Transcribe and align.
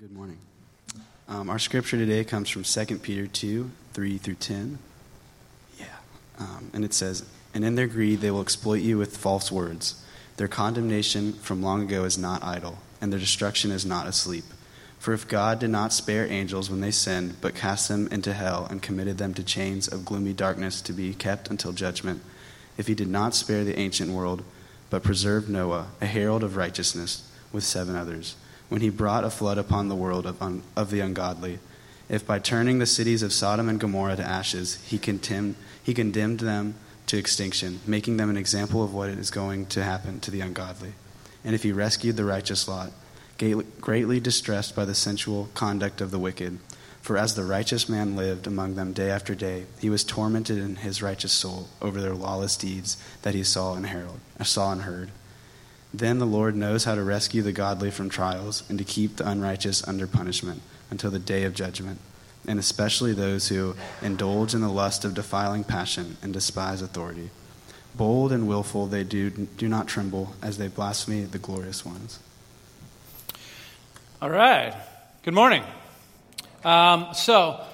Good 0.00 0.12
morning. 0.12 0.38
Um, 1.26 1.50
our 1.50 1.58
scripture 1.58 1.96
today 1.96 2.22
comes 2.22 2.48
from 2.48 2.62
2 2.62 2.98
Peter 2.98 3.26
2 3.26 3.68
3 3.94 4.18
through 4.18 4.36
10. 4.36 4.78
Yeah. 5.76 5.86
Um, 6.38 6.70
and 6.72 6.84
it 6.84 6.94
says, 6.94 7.28
And 7.52 7.64
in 7.64 7.74
their 7.74 7.88
greed 7.88 8.20
they 8.20 8.30
will 8.30 8.40
exploit 8.40 8.80
you 8.80 8.96
with 8.96 9.16
false 9.16 9.50
words. 9.50 10.00
Their 10.36 10.46
condemnation 10.46 11.32
from 11.32 11.64
long 11.64 11.82
ago 11.82 12.04
is 12.04 12.16
not 12.16 12.44
idle, 12.44 12.78
and 13.00 13.12
their 13.12 13.18
destruction 13.18 13.72
is 13.72 13.84
not 13.84 14.06
asleep. 14.06 14.44
For 15.00 15.14
if 15.14 15.26
God 15.26 15.58
did 15.58 15.70
not 15.70 15.92
spare 15.92 16.28
angels 16.28 16.70
when 16.70 16.80
they 16.80 16.92
sinned, 16.92 17.34
but 17.40 17.56
cast 17.56 17.88
them 17.88 18.06
into 18.12 18.34
hell 18.34 18.68
and 18.70 18.80
committed 18.80 19.18
them 19.18 19.34
to 19.34 19.42
chains 19.42 19.88
of 19.88 20.04
gloomy 20.04 20.32
darkness 20.32 20.80
to 20.82 20.92
be 20.92 21.12
kept 21.12 21.50
until 21.50 21.72
judgment, 21.72 22.22
if 22.76 22.86
he 22.86 22.94
did 22.94 23.08
not 23.08 23.34
spare 23.34 23.64
the 23.64 23.76
ancient 23.76 24.12
world, 24.12 24.44
but 24.90 25.02
preserved 25.02 25.48
Noah, 25.48 25.88
a 26.00 26.06
herald 26.06 26.44
of 26.44 26.56
righteousness, 26.56 27.28
with 27.50 27.64
seven 27.64 27.96
others, 27.96 28.36
when 28.68 28.80
he 28.80 28.90
brought 28.90 29.24
a 29.24 29.30
flood 29.30 29.58
upon 29.58 29.88
the 29.88 29.94
world 29.94 30.26
of, 30.26 30.40
un, 30.42 30.62
of 30.76 30.90
the 30.90 31.00
ungodly. 31.00 31.58
If 32.08 32.26
by 32.26 32.38
turning 32.38 32.78
the 32.78 32.86
cities 32.86 33.22
of 33.22 33.32
Sodom 33.32 33.68
and 33.68 33.80
Gomorrah 33.80 34.16
to 34.16 34.24
ashes, 34.24 34.76
he 34.86 34.98
condemned, 34.98 35.56
he 35.82 35.94
condemned 35.94 36.40
them 36.40 36.74
to 37.06 37.18
extinction, 37.18 37.80
making 37.86 38.16
them 38.16 38.30
an 38.30 38.36
example 38.36 38.82
of 38.82 38.94
what 38.94 39.10
is 39.10 39.30
going 39.30 39.66
to 39.66 39.82
happen 39.82 40.20
to 40.20 40.30
the 40.30 40.40
ungodly. 40.40 40.92
And 41.44 41.54
if 41.54 41.62
he 41.62 41.72
rescued 41.72 42.16
the 42.16 42.24
righteous 42.24 42.68
Lot, 42.68 42.92
greatly 43.80 44.20
distressed 44.20 44.74
by 44.74 44.84
the 44.84 44.94
sensual 44.94 45.48
conduct 45.54 46.00
of 46.00 46.10
the 46.10 46.18
wicked, 46.18 46.58
for 47.00 47.16
as 47.16 47.34
the 47.34 47.44
righteous 47.44 47.88
man 47.88 48.16
lived 48.16 48.46
among 48.46 48.74
them 48.74 48.92
day 48.92 49.10
after 49.10 49.34
day, 49.34 49.64
he 49.78 49.88
was 49.88 50.04
tormented 50.04 50.58
in 50.58 50.76
his 50.76 51.00
righteous 51.00 51.32
soul 51.32 51.68
over 51.80 52.00
their 52.00 52.14
lawless 52.14 52.56
deeds 52.56 52.96
that 53.22 53.34
he 53.34 53.44
saw 53.44 53.74
and, 53.74 53.86
herald, 53.86 54.20
saw 54.42 54.72
and 54.72 54.82
heard. 54.82 55.10
Then 55.92 56.18
the 56.18 56.26
Lord 56.26 56.54
knows 56.54 56.84
how 56.84 56.94
to 56.94 57.02
rescue 57.02 57.42
the 57.42 57.52
godly 57.52 57.90
from 57.90 58.10
trials 58.10 58.62
and 58.68 58.78
to 58.78 58.84
keep 58.84 59.16
the 59.16 59.28
unrighteous 59.28 59.86
under 59.88 60.06
punishment 60.06 60.60
until 60.90 61.10
the 61.10 61.18
day 61.18 61.44
of 61.44 61.54
judgment, 61.54 61.98
and 62.46 62.58
especially 62.58 63.12
those 63.12 63.48
who 63.48 63.74
indulge 64.02 64.54
in 64.54 64.60
the 64.60 64.68
lust 64.68 65.04
of 65.04 65.14
defiling 65.14 65.64
passion 65.64 66.16
and 66.22 66.32
despise 66.32 66.82
authority. 66.82 67.30
Bold 67.94 68.32
and 68.32 68.46
willful 68.46 68.86
they 68.86 69.02
do, 69.02 69.30
do 69.30 69.68
not 69.68 69.88
tremble 69.88 70.34
as 70.42 70.58
they 70.58 70.68
blaspheme 70.68 71.30
the 71.30 71.38
glorious 71.38 71.84
ones. 71.84 72.20
All 74.20 74.30
right. 74.30 74.74
Good 75.22 75.34
morning. 75.34 75.62
Um, 76.64 77.08
so, 77.14 77.64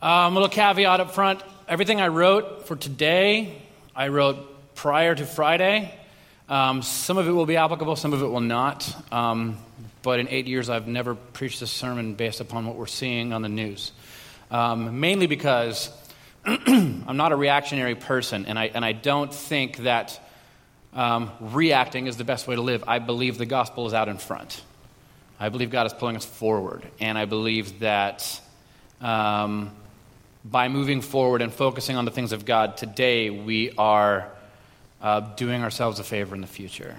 um, 0.00 0.32
a 0.32 0.34
little 0.34 0.48
caveat 0.48 1.00
up 1.00 1.12
front. 1.12 1.42
Everything 1.66 2.00
I 2.00 2.08
wrote 2.08 2.66
for 2.66 2.76
today, 2.76 3.60
I 3.96 4.08
wrote 4.08 4.74
prior 4.74 5.14
to 5.14 5.26
Friday. 5.26 5.94
Um, 6.48 6.80
some 6.80 7.18
of 7.18 7.28
it 7.28 7.32
will 7.32 7.46
be 7.46 7.56
applicable, 7.56 7.96
some 7.96 8.14
of 8.14 8.22
it 8.22 8.26
will 8.26 8.40
not. 8.40 8.96
Um, 9.12 9.58
but 10.02 10.18
in 10.18 10.28
eight 10.28 10.46
years, 10.46 10.70
I've 10.70 10.88
never 10.88 11.14
preached 11.14 11.60
a 11.60 11.66
sermon 11.66 12.14
based 12.14 12.40
upon 12.40 12.66
what 12.66 12.76
we're 12.76 12.86
seeing 12.86 13.32
on 13.34 13.42
the 13.42 13.48
news. 13.50 13.92
Um, 14.50 15.00
mainly 15.00 15.26
because 15.26 15.90
I'm 16.46 17.18
not 17.18 17.32
a 17.32 17.36
reactionary 17.36 17.94
person, 17.94 18.46
and 18.46 18.58
I, 18.58 18.66
and 18.66 18.82
I 18.82 18.92
don't 18.92 19.32
think 19.32 19.78
that 19.78 20.18
um, 20.94 21.30
reacting 21.40 22.06
is 22.06 22.16
the 22.16 22.24
best 22.24 22.48
way 22.48 22.54
to 22.54 22.62
live. 22.62 22.84
I 22.86 22.98
believe 22.98 23.36
the 23.36 23.46
gospel 23.46 23.86
is 23.86 23.92
out 23.92 24.08
in 24.08 24.16
front. 24.16 24.62
I 25.38 25.50
believe 25.50 25.70
God 25.70 25.86
is 25.86 25.92
pulling 25.92 26.16
us 26.16 26.24
forward, 26.24 26.82
and 26.98 27.18
I 27.18 27.26
believe 27.26 27.80
that 27.80 28.40
um, 29.02 29.70
by 30.44 30.68
moving 30.68 31.02
forward 31.02 31.42
and 31.42 31.52
focusing 31.52 31.96
on 31.96 32.06
the 32.06 32.10
things 32.10 32.32
of 32.32 32.46
God 32.46 32.78
today, 32.78 33.28
we 33.28 33.72
are 33.76 34.30
uh, 35.00 35.20
doing 35.20 35.62
ourselves 35.62 35.98
a 35.98 36.04
favor 36.04 36.34
in 36.34 36.40
the 36.40 36.46
future. 36.46 36.96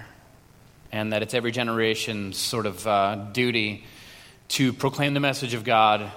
And 0.91 1.13
that 1.13 1.21
it's 1.21 1.33
every 1.33 1.51
generation's 1.51 2.37
sort 2.37 2.65
of 2.65 2.85
uh, 2.87 3.15
duty 3.31 3.83
to 4.49 4.73
proclaim 4.73 5.13
the 5.13 5.19
message 5.19 5.53
of 5.53 5.63
God 5.63 6.11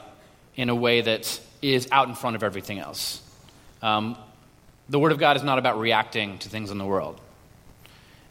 in 0.56 0.68
a 0.68 0.74
way 0.74 1.00
that 1.02 1.40
is 1.60 1.88
out 1.92 2.08
in 2.08 2.14
front 2.14 2.36
of 2.36 2.42
everything 2.42 2.78
else. 2.78 3.20
Um, 3.82 4.16
the 4.88 4.98
Word 4.98 5.12
of 5.12 5.18
God 5.18 5.36
is 5.36 5.42
not 5.42 5.58
about 5.58 5.78
reacting 5.78 6.38
to 6.38 6.48
things 6.48 6.70
in 6.70 6.78
the 6.78 6.84
world. 6.84 7.20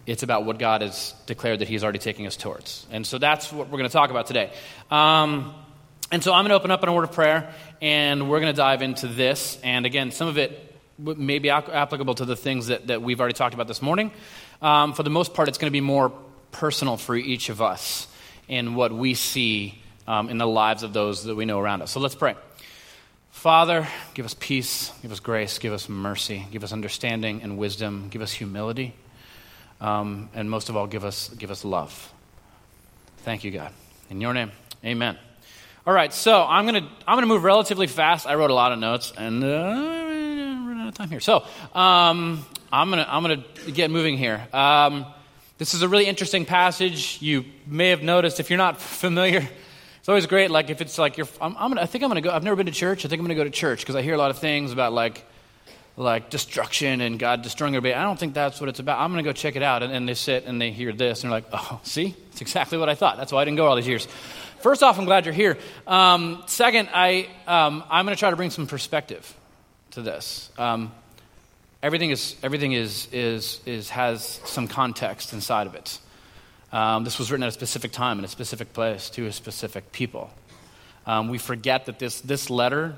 It's 0.06 0.24
about 0.24 0.46
what 0.46 0.58
God 0.58 0.82
has 0.82 1.14
declared 1.28 1.60
that 1.60 1.68
He's 1.68 1.84
already 1.84 2.00
taking 2.00 2.26
us 2.26 2.36
towards. 2.36 2.86
And 2.92 3.06
so 3.06 3.18
that's 3.18 3.52
what 3.52 3.68
we're 3.68 3.78
going 3.78 3.90
to 3.90 3.94
talk 3.94 4.10
about 4.10 4.26
today. 4.26 4.52
Um, 4.90 5.54
and 6.12 6.24
so 6.24 6.34
I'm 6.34 6.44
going 6.44 6.50
to 6.50 6.56
open 6.56 6.72
up 6.72 6.84
in 6.84 6.90
a 6.90 6.94
word 6.94 7.06
of 7.06 7.14
prayer, 7.14 7.54
and 7.82 8.30
we're 8.30 8.42
going 8.42 8.54
to 8.54 8.58
dive 8.58 8.82
into 8.82 9.08
this. 9.08 9.60
And 9.64 9.86
again, 9.86 10.12
some 10.12 10.28
of 10.28 10.38
it 10.38 10.71
may 10.98 11.40
be 11.40 11.50
applicable 11.50 12.16
to 12.16 12.26
the 12.26 12.36
things 12.36 12.68
that, 12.68 12.88
that 12.88 13.02
we've 13.02 13.20
already 13.20 13.34
talked 13.34 13.54
about 13.54 13.68
this 13.68 13.82
morning. 13.82 14.12
Um, 14.62 14.94
for 14.94 15.04
the 15.04 15.10
most 15.10 15.34
part, 15.34 15.48
it's 15.48 15.58
going 15.58 15.70
to 15.70 15.72
be 15.72 15.82
more 15.82 16.12
personal 16.52 16.98
for 16.98 17.16
each 17.16 17.50
of 17.50 17.62
us 17.62 18.08
in 18.48 18.76
what 18.76 18.92
we 18.92 19.14
see 19.14 19.82
um, 20.08 20.30
in 20.30 20.38
the 20.38 20.48
lives 20.48 20.84
of 20.84 20.94
those 20.94 21.24
that 21.24 21.36
we 21.36 21.46
know 21.46 21.60
around 21.60 21.82
us. 21.82 21.92
So 21.92 22.00
let's 22.00 22.16
pray. 22.16 22.36
Father, 23.32 23.88
give 24.14 24.26
us 24.26 24.36
peace, 24.38 24.92
give 25.02 25.12
us 25.12 25.20
grace, 25.20 25.58
give 25.58 25.74
us 25.74 25.90
mercy, 25.90 26.46
give 26.52 26.64
us 26.64 26.74
understanding 26.74 27.42
and 27.42 27.58
wisdom, 27.58 28.10
give 28.10 28.22
us 28.22 28.32
humility, 28.32 28.94
um, 29.80 30.30
and 30.36 30.50
most 30.50 30.70
of 30.70 30.78
all, 30.78 30.86
give 30.86 31.04
us, 31.04 31.30
give 31.30 31.50
us 31.50 31.66
love. 31.66 32.12
Thank 33.20 33.44
you, 33.44 33.52
God. 33.52 33.72
In 34.10 34.22
your 34.22 34.34
name, 34.34 34.52
amen. 34.86 35.18
All 35.88 35.94
right, 35.94 36.14
so 36.14 36.44
I'm 36.44 36.68
going 36.68 36.84
to 36.84 36.90
I'm 37.08 37.16
gonna 37.16 37.26
move 37.26 37.44
relatively 37.44 37.88
fast. 37.88 38.28
I 38.28 38.36
wrote 38.36 38.52
a 38.52 38.54
lot 38.54 38.74
of 38.74 38.80
notes, 38.80 39.14
and 39.18 39.44
uh, 39.44 40.11
of 40.92 40.98
time 40.98 41.10
here. 41.10 41.20
So 41.20 41.38
um, 41.74 42.46
I'm 42.72 42.90
going 42.90 43.04
to 43.04 43.14
I'm 43.14 43.22
gonna 43.24 43.44
get 43.72 43.92
moving 43.92 44.18
here. 44.18 44.48
Um, 44.54 45.06
this 45.58 45.74
is 45.74 45.82
a 45.82 45.88
really 45.88 46.06
interesting 46.06 46.46
passage. 46.46 47.20
You 47.22 47.46
may 47.68 47.90
have 47.90 48.02
noticed 48.02 48.40
if 48.40 48.50
you're 48.50 48.58
not 48.58 48.80
familiar. 48.82 49.48
It's 50.00 50.10
always 50.10 50.26
great, 50.26 50.50
like 50.50 50.72
if 50.72 50.82
it's 50.82 50.98
like 50.98 51.18
you're. 51.18 51.28
I'm, 51.40 51.56
I'm 51.58 51.70
gonna, 51.70 51.82
I 51.82 51.86
think 51.86 52.04
I'm 52.04 52.10
gonna 52.10 52.22
go. 52.22 52.32
I've 52.32 52.44
never 52.44 52.56
been 52.56 52.66
to 52.66 52.72
church. 52.72 53.06
I 53.06 53.10
think 53.10 53.20
I'm 53.20 53.26
gonna 53.26 53.36
go 53.36 53.44
to 53.44 53.52
church 53.52 53.82
because 53.82 53.96
I 53.96 54.02
hear 54.02 54.16
a 54.16 54.18
lot 54.18 54.32
of 54.32 54.40
things 54.40 54.72
about 54.72 54.94
like, 54.94 55.24
like 55.96 56.32
destruction 56.32 57.02
and 57.02 57.20
God 57.20 57.44
destroying 57.44 57.76
everybody. 57.76 57.94
I 57.94 58.04
don't 58.04 58.20
think 58.20 58.34
that's 58.34 58.60
what 58.60 58.70
it's 58.70 58.80
about. 58.80 59.00
I'm 59.00 59.12
gonna 59.12 59.22
go 59.22 59.34
check 59.34 59.56
it 59.56 59.62
out. 59.62 59.84
And, 59.84 59.94
and 59.94 60.10
they 60.10 60.16
sit 60.16 60.46
and 60.46 60.60
they 60.60 60.72
hear 60.72 60.92
this 60.92 61.24
and 61.24 61.32
they're 61.32 61.42
like, 61.42 61.50
oh, 61.54 61.80
see, 61.84 62.16
it's 62.32 62.42
exactly 62.42 62.80
what 62.80 62.90
I 62.90 62.96
thought. 62.96 63.18
That's 63.18 63.32
why 63.32 63.42
I 63.42 63.46
didn't 63.46 63.58
go 63.58 63.68
all 63.68 63.76
these 63.76 63.88
years. 63.88 64.08
First 64.62 64.82
off, 64.82 64.98
I'm 64.98 65.06
glad 65.06 65.26
you're 65.26 65.34
here. 65.36 65.60
Um, 65.86 66.42
second, 66.48 66.90
I 66.92 67.30
um, 67.46 67.84
I'm 67.88 68.06
gonna 68.06 68.16
try 68.16 68.32
to 68.32 68.36
bring 68.36 68.50
some 68.50 68.66
perspective 68.66 69.36
to 69.92 70.02
this. 70.02 70.50
Um, 70.58 70.92
everything 71.84 72.12
is, 72.12 72.36
everything 72.44 72.74
is, 72.74 73.08
is, 73.12 73.60
is, 73.66 73.90
has 73.90 74.40
some 74.46 74.68
context 74.68 75.34
inside 75.34 75.68
of 75.68 75.76
it. 75.76 76.00
Um, 76.72 77.04
this 77.04 77.20
was 77.20 77.32
written 77.32 77.44
at 77.44 77.50
a 77.50 77.52
specific 77.52 77.92
time 77.92 78.18
in 78.20 78.26
a 78.26 78.30
specific 78.30 78.74
place 78.74 79.10
to 79.12 79.26
a 79.26 79.32
specific 79.32 79.92
people. 79.92 80.30
Um, 81.06 81.28
we 81.28 81.38
forget 81.38 81.88
that 81.88 82.00
this, 82.00 82.22
this 82.22 82.50
letter, 82.50 82.98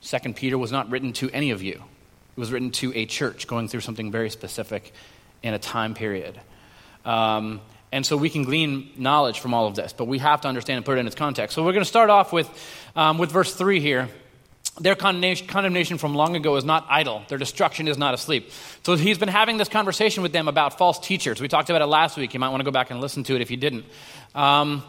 Second 0.00 0.36
Peter, 0.36 0.56
was 0.56 0.70
not 0.70 0.90
written 0.90 1.12
to 1.14 1.30
any 1.30 1.50
of 1.50 1.62
you. 1.62 1.72
It 1.72 2.40
was 2.40 2.52
written 2.52 2.70
to 2.72 2.92
a 2.94 3.06
church 3.06 3.46
going 3.46 3.68
through 3.68 3.80
something 3.80 4.12
very 4.12 4.30
specific 4.30 4.92
in 5.42 5.54
a 5.54 5.58
time 5.58 5.94
period. 5.94 6.38
Um, 7.04 7.60
and 7.90 8.04
so 8.04 8.16
we 8.16 8.30
can 8.30 8.44
glean 8.44 8.90
knowledge 8.96 9.40
from 9.40 9.54
all 9.54 9.66
of 9.66 9.74
this, 9.74 9.92
but 9.92 10.06
we 10.06 10.18
have 10.18 10.42
to 10.42 10.48
understand 10.48 10.76
and 10.76 10.84
put 10.84 10.98
it 10.98 11.00
in 11.00 11.06
its 11.06 11.16
context. 11.16 11.54
So 11.54 11.64
we're 11.64 11.72
going 11.72 11.84
to 11.84 11.88
start 11.88 12.10
off 12.10 12.32
with, 12.32 12.48
um, 12.94 13.18
with 13.18 13.32
verse 13.32 13.54
3 13.54 13.80
here. 13.80 14.08
Their 14.78 14.94
condemnation 14.94 15.96
from 15.96 16.14
long 16.14 16.36
ago 16.36 16.56
is 16.56 16.64
not 16.64 16.86
idle. 16.90 17.22
Their 17.28 17.38
destruction 17.38 17.88
is 17.88 17.96
not 17.96 18.12
asleep. 18.12 18.50
So 18.82 18.94
he's 18.94 19.16
been 19.16 19.28
having 19.28 19.56
this 19.56 19.70
conversation 19.70 20.22
with 20.22 20.32
them 20.32 20.48
about 20.48 20.76
false 20.76 20.98
teachers. 20.98 21.40
We 21.40 21.48
talked 21.48 21.70
about 21.70 21.80
it 21.80 21.86
last 21.86 22.18
week. 22.18 22.34
You 22.34 22.40
might 22.40 22.50
want 22.50 22.60
to 22.60 22.64
go 22.64 22.70
back 22.70 22.90
and 22.90 23.00
listen 23.00 23.24
to 23.24 23.34
it 23.34 23.40
if 23.40 23.50
you 23.50 23.56
didn't. 23.56 23.86
Um, 24.34 24.82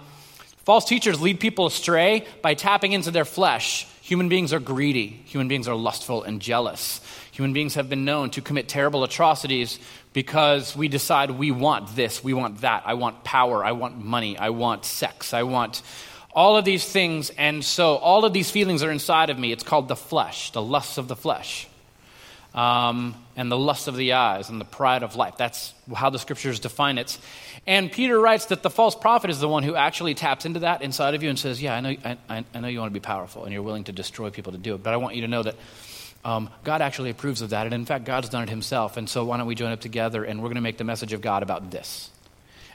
false 0.65 0.83
teachers 0.83 1.21
lead 1.21 1.39
people 1.39 1.67
astray 1.67 2.27
by 2.41 2.53
tapping 2.53 2.91
into 2.91 3.11
their 3.11 3.23
flesh. 3.23 3.87
Human 4.01 4.27
beings 4.27 4.51
are 4.51 4.59
greedy. 4.59 5.07
Human 5.25 5.47
beings 5.47 5.69
are 5.69 5.75
lustful 5.75 6.23
and 6.23 6.41
jealous. 6.41 6.99
Human 7.31 7.53
beings 7.53 7.75
have 7.75 7.87
been 7.87 8.03
known 8.03 8.29
to 8.31 8.41
commit 8.41 8.67
terrible 8.67 9.05
atrocities 9.05 9.79
because 10.11 10.75
we 10.75 10.87
decide 10.87 11.31
we 11.31 11.51
want 11.51 11.95
this, 11.95 12.23
we 12.23 12.33
want 12.33 12.61
that. 12.61 12.83
I 12.85 12.95
want 12.95 13.23
power, 13.23 13.63
I 13.63 13.73
want 13.73 14.03
money, 14.03 14.37
I 14.37 14.49
want 14.49 14.85
sex, 14.85 15.33
I 15.33 15.43
want 15.43 15.81
all 16.37 16.55
of 16.55 16.65
these 16.65 16.87
things, 16.87 17.31
and 17.31 17.65
so 17.65 17.95
all 17.95 18.23
of 18.23 18.31
these 18.31 18.51
feelings 18.51 18.83
are 18.83 18.91
inside 18.91 19.31
of 19.31 19.39
me. 19.39 19.51
It's 19.51 19.63
called 19.63 19.87
the 19.87 19.95
flesh, 19.95 20.51
the 20.51 20.61
lusts 20.61 20.99
of 20.99 21.07
the 21.07 21.15
flesh, 21.15 21.67
um, 22.53 23.15
and 23.35 23.51
the 23.51 23.57
lust 23.57 23.87
of 23.87 23.95
the 23.97 24.13
eyes, 24.13 24.47
and 24.47 24.61
the 24.61 24.65
pride 24.65 25.01
of 25.01 25.15
life. 25.15 25.33
That's 25.35 25.73
how 25.95 26.11
the 26.11 26.19
scriptures 26.19 26.59
define 26.59 26.99
it. 26.99 27.17
And 27.65 27.91
Peter 27.91 28.19
writes 28.19 28.45
that 28.45 28.61
the 28.61 28.69
false 28.69 28.93
prophet 28.93 29.31
is 29.31 29.39
the 29.39 29.49
one 29.49 29.63
who 29.63 29.73
actually 29.73 30.13
taps 30.13 30.45
into 30.45 30.59
that 30.59 30.83
inside 30.83 31.15
of 31.15 31.23
you 31.23 31.29
and 31.29 31.39
says, 31.39 31.59
Yeah, 31.59 31.73
I 31.73 31.79
know, 31.79 31.95
I, 32.29 32.45
I 32.53 32.59
know 32.59 32.67
you 32.67 32.81
want 32.81 32.93
to 32.93 32.99
be 32.99 33.03
powerful, 33.03 33.43
and 33.43 33.51
you're 33.51 33.63
willing 33.63 33.85
to 33.85 33.91
destroy 33.91 34.29
people 34.29 34.51
to 34.51 34.59
do 34.59 34.75
it, 34.75 34.83
but 34.83 34.93
I 34.93 34.97
want 34.97 35.15
you 35.15 35.23
to 35.23 35.27
know 35.27 35.41
that. 35.41 35.55
Um, 36.25 36.49
God 36.63 36.81
actually 36.81 37.09
approves 37.09 37.41
of 37.41 37.51
that, 37.51 37.65
and 37.65 37.73
in 37.73 37.85
fact, 37.85 38.03
God's 38.03 38.27
done 38.27 38.43
it 38.43 38.49
himself. 38.49 38.97
And 38.97 39.07
so, 39.07 39.23
why 39.23 39.37
don't 39.37 39.47
we 39.47 39.55
join 39.55 39.71
up 39.71 39.79
together 39.79 40.25
and 40.25 40.41
we're 40.41 40.49
going 40.49 40.55
to 40.55 40.61
make 40.61 40.77
the 40.77 40.83
message 40.83 41.13
of 41.13 41.21
God 41.21 41.41
about 41.41 41.71
this? 41.71 42.09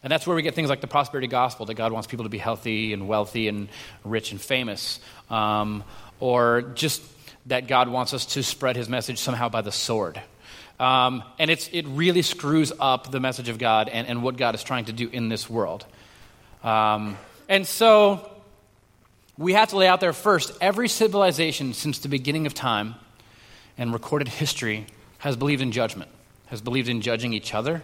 And 0.03 0.11
that's 0.11 0.27
where 0.27 0.35
we 0.35 0.43
get 0.43 0.55
things 0.55 0.69
like 0.69 0.81
the 0.81 0.89
prosperity 0.89 1.29
gospel 1.29 1.67
that 1.67 1.75
God 1.75 1.93
wants 1.93 2.09
people 2.09 2.25
to 2.25 2.29
be 2.29 2.39
healthy 2.39 2.93
and 2.93 3.07
wealthy 3.07 3.49
and 3.49 3.69
rich 4.05 4.33
and 4.33 4.41
famous. 4.41 4.99
Um, 5.31 5.85
or 6.19 6.63
just 6.75 7.03
that 7.47 7.67
God 7.67 7.89
wants 7.89 8.15
us 8.15 8.27
to 8.27 8.43
spread 8.43 8.77
his 8.77 8.89
message 8.89 9.19
somehow 9.19 9.49
by 9.49 9.61
the 9.61 9.73
sword. 9.73 10.21
Um, 10.79 11.23
and 11.39 11.51
it's, 11.51 11.69
it 11.73 11.87
really 11.89 12.23
screws 12.23 12.73
up 12.81 13.11
the 13.11 13.21
message 13.21 13.49
of 13.49 13.59
God 13.59 13.89
and, 13.89 14.07
and 14.07 14.23
what 14.23 14.37
God 14.37 14.55
is 14.55 14.63
trying 14.63 14.87
to 14.87 14.93
do 14.93 15.09
in 15.09 15.29
this 15.29 15.49
world. 15.49 15.85
Um, 16.65 17.17
and 17.49 17.67
so 17.67 18.29
we 19.39 19.53
have 19.55 19.71
to 19.71 19.77
lay 19.77 19.87
out 19.87 20.01
there 20.01 20.13
first 20.13 20.53
every 20.61 20.89
civilization 20.89 21.75
since 21.75 21.99
the 21.99 22.09
beginning 22.09 22.47
of 22.47 22.55
time 22.55 22.95
and 23.79 23.93
recorded 23.93 24.29
history 24.29 24.87
has 25.19 25.37
believed 25.37 25.63
in 25.63 25.73
judgment, 25.73 26.11
has 26.47 26.61
believed 26.61 26.89
in 26.89 27.01
judging 27.01 27.33
each 27.33 27.55
other, 27.55 27.83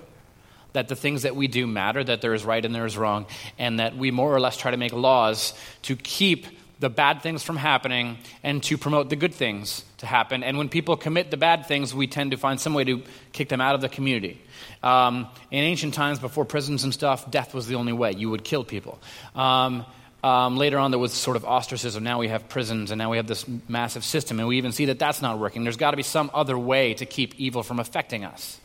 that 0.72 0.88
the 0.88 0.96
things 0.96 1.22
that 1.22 1.34
we 1.34 1.48
do 1.48 1.66
matter, 1.66 2.04
that 2.04 2.20
there 2.20 2.34
is 2.34 2.44
right 2.44 2.64
and 2.64 2.74
there 2.74 2.86
is 2.86 2.96
wrong, 2.96 3.26
and 3.58 3.80
that 3.80 3.96
we 3.96 4.10
more 4.10 4.34
or 4.34 4.40
less 4.40 4.56
try 4.56 4.70
to 4.70 4.76
make 4.76 4.92
laws 4.92 5.54
to 5.82 5.96
keep 5.96 6.46
the 6.80 6.88
bad 6.88 7.22
things 7.22 7.42
from 7.42 7.56
happening 7.56 8.18
and 8.42 8.62
to 8.62 8.78
promote 8.78 9.10
the 9.10 9.16
good 9.16 9.34
things 9.34 9.84
to 9.98 10.06
happen. 10.06 10.44
And 10.44 10.58
when 10.58 10.68
people 10.68 10.96
commit 10.96 11.30
the 11.30 11.36
bad 11.36 11.66
things, 11.66 11.94
we 11.94 12.06
tend 12.06 12.30
to 12.30 12.36
find 12.36 12.60
some 12.60 12.72
way 12.74 12.84
to 12.84 13.02
kick 13.32 13.48
them 13.48 13.60
out 13.60 13.74
of 13.74 13.80
the 13.80 13.88
community. 13.88 14.40
Um, 14.82 15.26
in 15.50 15.64
ancient 15.64 15.94
times, 15.94 16.20
before 16.20 16.44
prisons 16.44 16.84
and 16.84 16.94
stuff, 16.94 17.30
death 17.30 17.52
was 17.52 17.66
the 17.66 17.74
only 17.74 17.92
way. 17.92 18.12
You 18.12 18.30
would 18.30 18.44
kill 18.44 18.62
people. 18.62 19.00
Um, 19.34 19.84
um, 20.22 20.56
later 20.56 20.78
on, 20.78 20.90
there 20.90 20.98
was 20.98 21.12
sort 21.12 21.36
of 21.36 21.44
ostracism. 21.44 22.02
Now 22.04 22.18
we 22.18 22.28
have 22.28 22.48
prisons, 22.48 22.90
and 22.90 22.98
now 22.98 23.10
we 23.10 23.16
have 23.16 23.26
this 23.26 23.44
massive 23.68 24.04
system, 24.04 24.38
and 24.38 24.48
we 24.48 24.58
even 24.58 24.72
see 24.72 24.86
that 24.86 24.98
that's 24.98 25.22
not 25.22 25.38
working. 25.38 25.64
There's 25.64 25.76
got 25.76 25.92
to 25.92 25.96
be 25.96 26.02
some 26.02 26.30
other 26.34 26.58
way 26.58 26.94
to 26.94 27.06
keep 27.06 27.38
evil 27.38 27.62
from 27.62 27.78
affecting 27.78 28.24
us. 28.24 28.60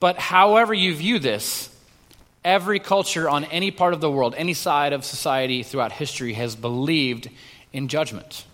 But 0.00 0.18
however 0.18 0.72
you 0.72 0.94
view 0.94 1.18
this, 1.18 1.68
every 2.42 2.78
culture 2.78 3.28
on 3.28 3.44
any 3.44 3.70
part 3.70 3.92
of 3.92 4.00
the 4.00 4.10
world, 4.10 4.34
any 4.36 4.54
side 4.54 4.94
of 4.94 5.04
society 5.04 5.62
throughout 5.62 5.92
history 5.92 6.32
has 6.32 6.56
believed 6.56 7.28
in 7.72 7.88
judgment. 7.88 8.44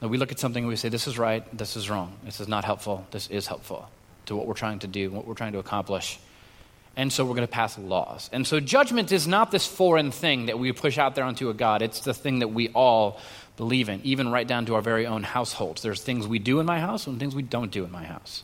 That 0.00 0.08
we 0.08 0.16
look 0.16 0.32
at 0.32 0.38
something 0.38 0.64
and 0.64 0.68
we 0.68 0.76
say, 0.76 0.88
this 0.88 1.06
is 1.06 1.18
right, 1.18 1.44
this 1.56 1.76
is 1.76 1.90
wrong, 1.90 2.16
this 2.24 2.40
is 2.40 2.48
not 2.48 2.64
helpful, 2.64 3.06
this 3.10 3.28
is 3.28 3.46
helpful 3.46 3.90
to 4.26 4.34
what 4.34 4.46
we're 4.46 4.54
trying 4.54 4.78
to 4.78 4.86
do, 4.86 5.10
what 5.10 5.26
we're 5.26 5.34
trying 5.34 5.52
to 5.52 5.58
accomplish. 5.58 6.18
And 6.96 7.12
so 7.12 7.24
we're 7.24 7.34
going 7.34 7.46
to 7.46 7.52
pass 7.52 7.78
laws. 7.78 8.30
And 8.32 8.46
so 8.46 8.60
judgment 8.60 9.12
is 9.12 9.28
not 9.28 9.50
this 9.50 9.66
foreign 9.66 10.10
thing 10.10 10.46
that 10.46 10.58
we 10.58 10.72
push 10.72 10.96
out 10.96 11.14
there 11.14 11.24
onto 11.24 11.50
a 11.50 11.54
God. 11.54 11.82
It's 11.82 12.00
the 12.00 12.14
thing 12.14 12.38
that 12.38 12.48
we 12.48 12.70
all 12.70 13.20
believe 13.58 13.90
in, 13.90 14.00
even 14.04 14.30
right 14.30 14.46
down 14.46 14.66
to 14.66 14.74
our 14.74 14.82
very 14.82 15.06
own 15.06 15.22
households. 15.22 15.82
There's 15.82 16.02
things 16.02 16.26
we 16.26 16.38
do 16.38 16.60
in 16.60 16.66
my 16.66 16.80
house 16.80 17.06
and 17.06 17.20
things 17.20 17.34
we 17.34 17.42
don't 17.42 17.70
do 17.70 17.84
in 17.84 17.92
my 17.92 18.04
house. 18.04 18.42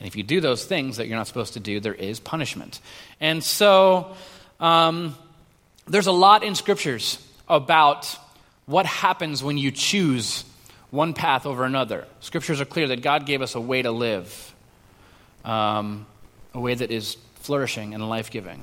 And 0.00 0.06
if 0.06 0.16
you 0.16 0.22
do 0.22 0.40
those 0.40 0.64
things 0.64 0.96
that 0.96 1.06
you're 1.06 1.18
not 1.18 1.26
supposed 1.26 1.52
to 1.52 1.60
do, 1.60 1.78
there 1.78 1.94
is 1.94 2.18
punishment. 2.18 2.80
And 3.20 3.44
so 3.44 4.16
um, 4.58 5.14
there's 5.86 6.06
a 6.06 6.12
lot 6.12 6.42
in 6.42 6.54
scriptures 6.54 7.24
about 7.48 8.16
what 8.64 8.86
happens 8.86 9.44
when 9.44 9.58
you 9.58 9.70
choose 9.70 10.44
one 10.90 11.12
path 11.12 11.44
over 11.44 11.64
another. 11.64 12.06
Scriptures 12.20 12.60
are 12.60 12.64
clear 12.64 12.88
that 12.88 13.02
God 13.02 13.26
gave 13.26 13.42
us 13.42 13.54
a 13.54 13.60
way 13.60 13.82
to 13.82 13.90
live, 13.90 14.54
um, 15.44 16.06
a 16.54 16.60
way 16.60 16.74
that 16.74 16.90
is 16.90 17.16
flourishing 17.36 17.94
and 17.94 18.08
life 18.08 18.30
giving. 18.30 18.60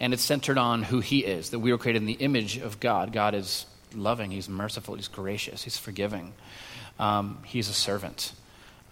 And 0.00 0.14
it's 0.14 0.22
centered 0.22 0.58
on 0.58 0.82
who 0.82 1.00
He 1.00 1.20
is, 1.20 1.50
that 1.50 1.58
we 1.58 1.70
were 1.70 1.78
created 1.78 2.02
in 2.02 2.06
the 2.06 2.14
image 2.14 2.56
of 2.56 2.80
God. 2.80 3.12
God 3.12 3.34
is 3.34 3.66
loving, 3.94 4.30
He's 4.30 4.48
merciful, 4.48 4.94
He's 4.94 5.08
gracious, 5.08 5.62
He's 5.62 5.76
forgiving, 5.76 6.32
um, 6.98 7.38
He's 7.44 7.68
a 7.68 7.74
servant. 7.74 8.32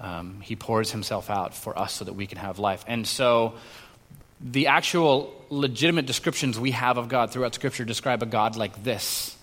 Um, 0.01 0.41
he 0.41 0.57
pours 0.57 0.91
himself 0.91 1.29
out 1.29 1.55
for 1.55 1.79
us 1.79 1.93
so 1.93 2.07
that 2.07 2.15
we 2.15 2.27
can 2.27 2.39
have 2.39 2.59
life. 2.59 2.85
And 2.87 3.07
so, 3.07 3.55
the 4.41 4.69
actual 4.69 5.35
legitimate 5.51 6.07
descriptions 6.07 6.59
we 6.59 6.71
have 6.71 6.97
of 6.97 7.09
God 7.09 7.31
throughout 7.31 7.55
Scripture 7.55 7.85
describe 7.85 8.23
a 8.23 8.27
God 8.27 8.57
like 8.57 8.83
this. 8.83 9.37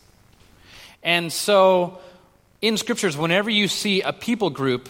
And 1.03 1.31
so, 1.31 1.99
in 2.61 2.77
Scriptures, 2.77 3.15
whenever 3.15 3.51
you 3.51 3.67
see 3.67 4.01
a 4.01 4.11
people 4.11 4.49
group 4.49 4.89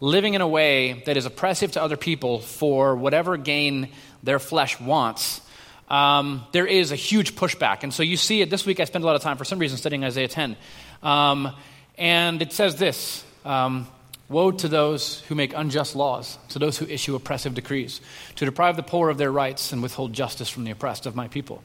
living 0.00 0.34
in 0.34 0.40
a 0.40 0.48
way 0.48 1.04
that 1.06 1.16
is 1.16 1.26
oppressive 1.26 1.72
to 1.72 1.82
other 1.82 1.96
people 1.96 2.40
for 2.40 2.96
whatever 2.96 3.36
gain 3.36 3.88
their 4.24 4.40
flesh 4.40 4.80
wants, 4.80 5.40
um, 5.88 6.44
there 6.52 6.66
is 6.66 6.90
a 6.90 6.96
huge 6.96 7.36
pushback. 7.36 7.84
And 7.84 7.94
so 7.94 8.02
you 8.02 8.16
see 8.16 8.40
it 8.40 8.50
this 8.50 8.66
week. 8.66 8.80
I 8.80 8.84
spent 8.84 9.04
a 9.04 9.06
lot 9.06 9.16
of 9.16 9.22
time, 9.22 9.36
for 9.36 9.44
some 9.44 9.60
reason, 9.60 9.78
studying 9.78 10.04
Isaiah 10.04 10.28
10. 10.28 10.56
Um, 11.02 11.54
and 11.96 12.42
it 12.42 12.52
says 12.52 12.76
this 12.76 13.24
um, 13.44 13.86
Woe 14.34 14.50
to 14.50 14.66
those 14.66 15.20
who 15.28 15.36
make 15.36 15.54
unjust 15.54 15.94
laws, 15.94 16.38
to 16.48 16.58
those 16.58 16.76
who 16.76 16.86
issue 16.86 17.14
oppressive 17.14 17.54
decrees, 17.54 18.00
to 18.34 18.44
deprive 18.44 18.74
the 18.74 18.82
poor 18.82 19.08
of 19.08 19.16
their 19.16 19.30
rights 19.30 19.70
and 19.72 19.80
withhold 19.80 20.12
justice 20.12 20.48
from 20.48 20.64
the 20.64 20.72
oppressed 20.72 21.06
of 21.06 21.14
my 21.14 21.28
people, 21.28 21.62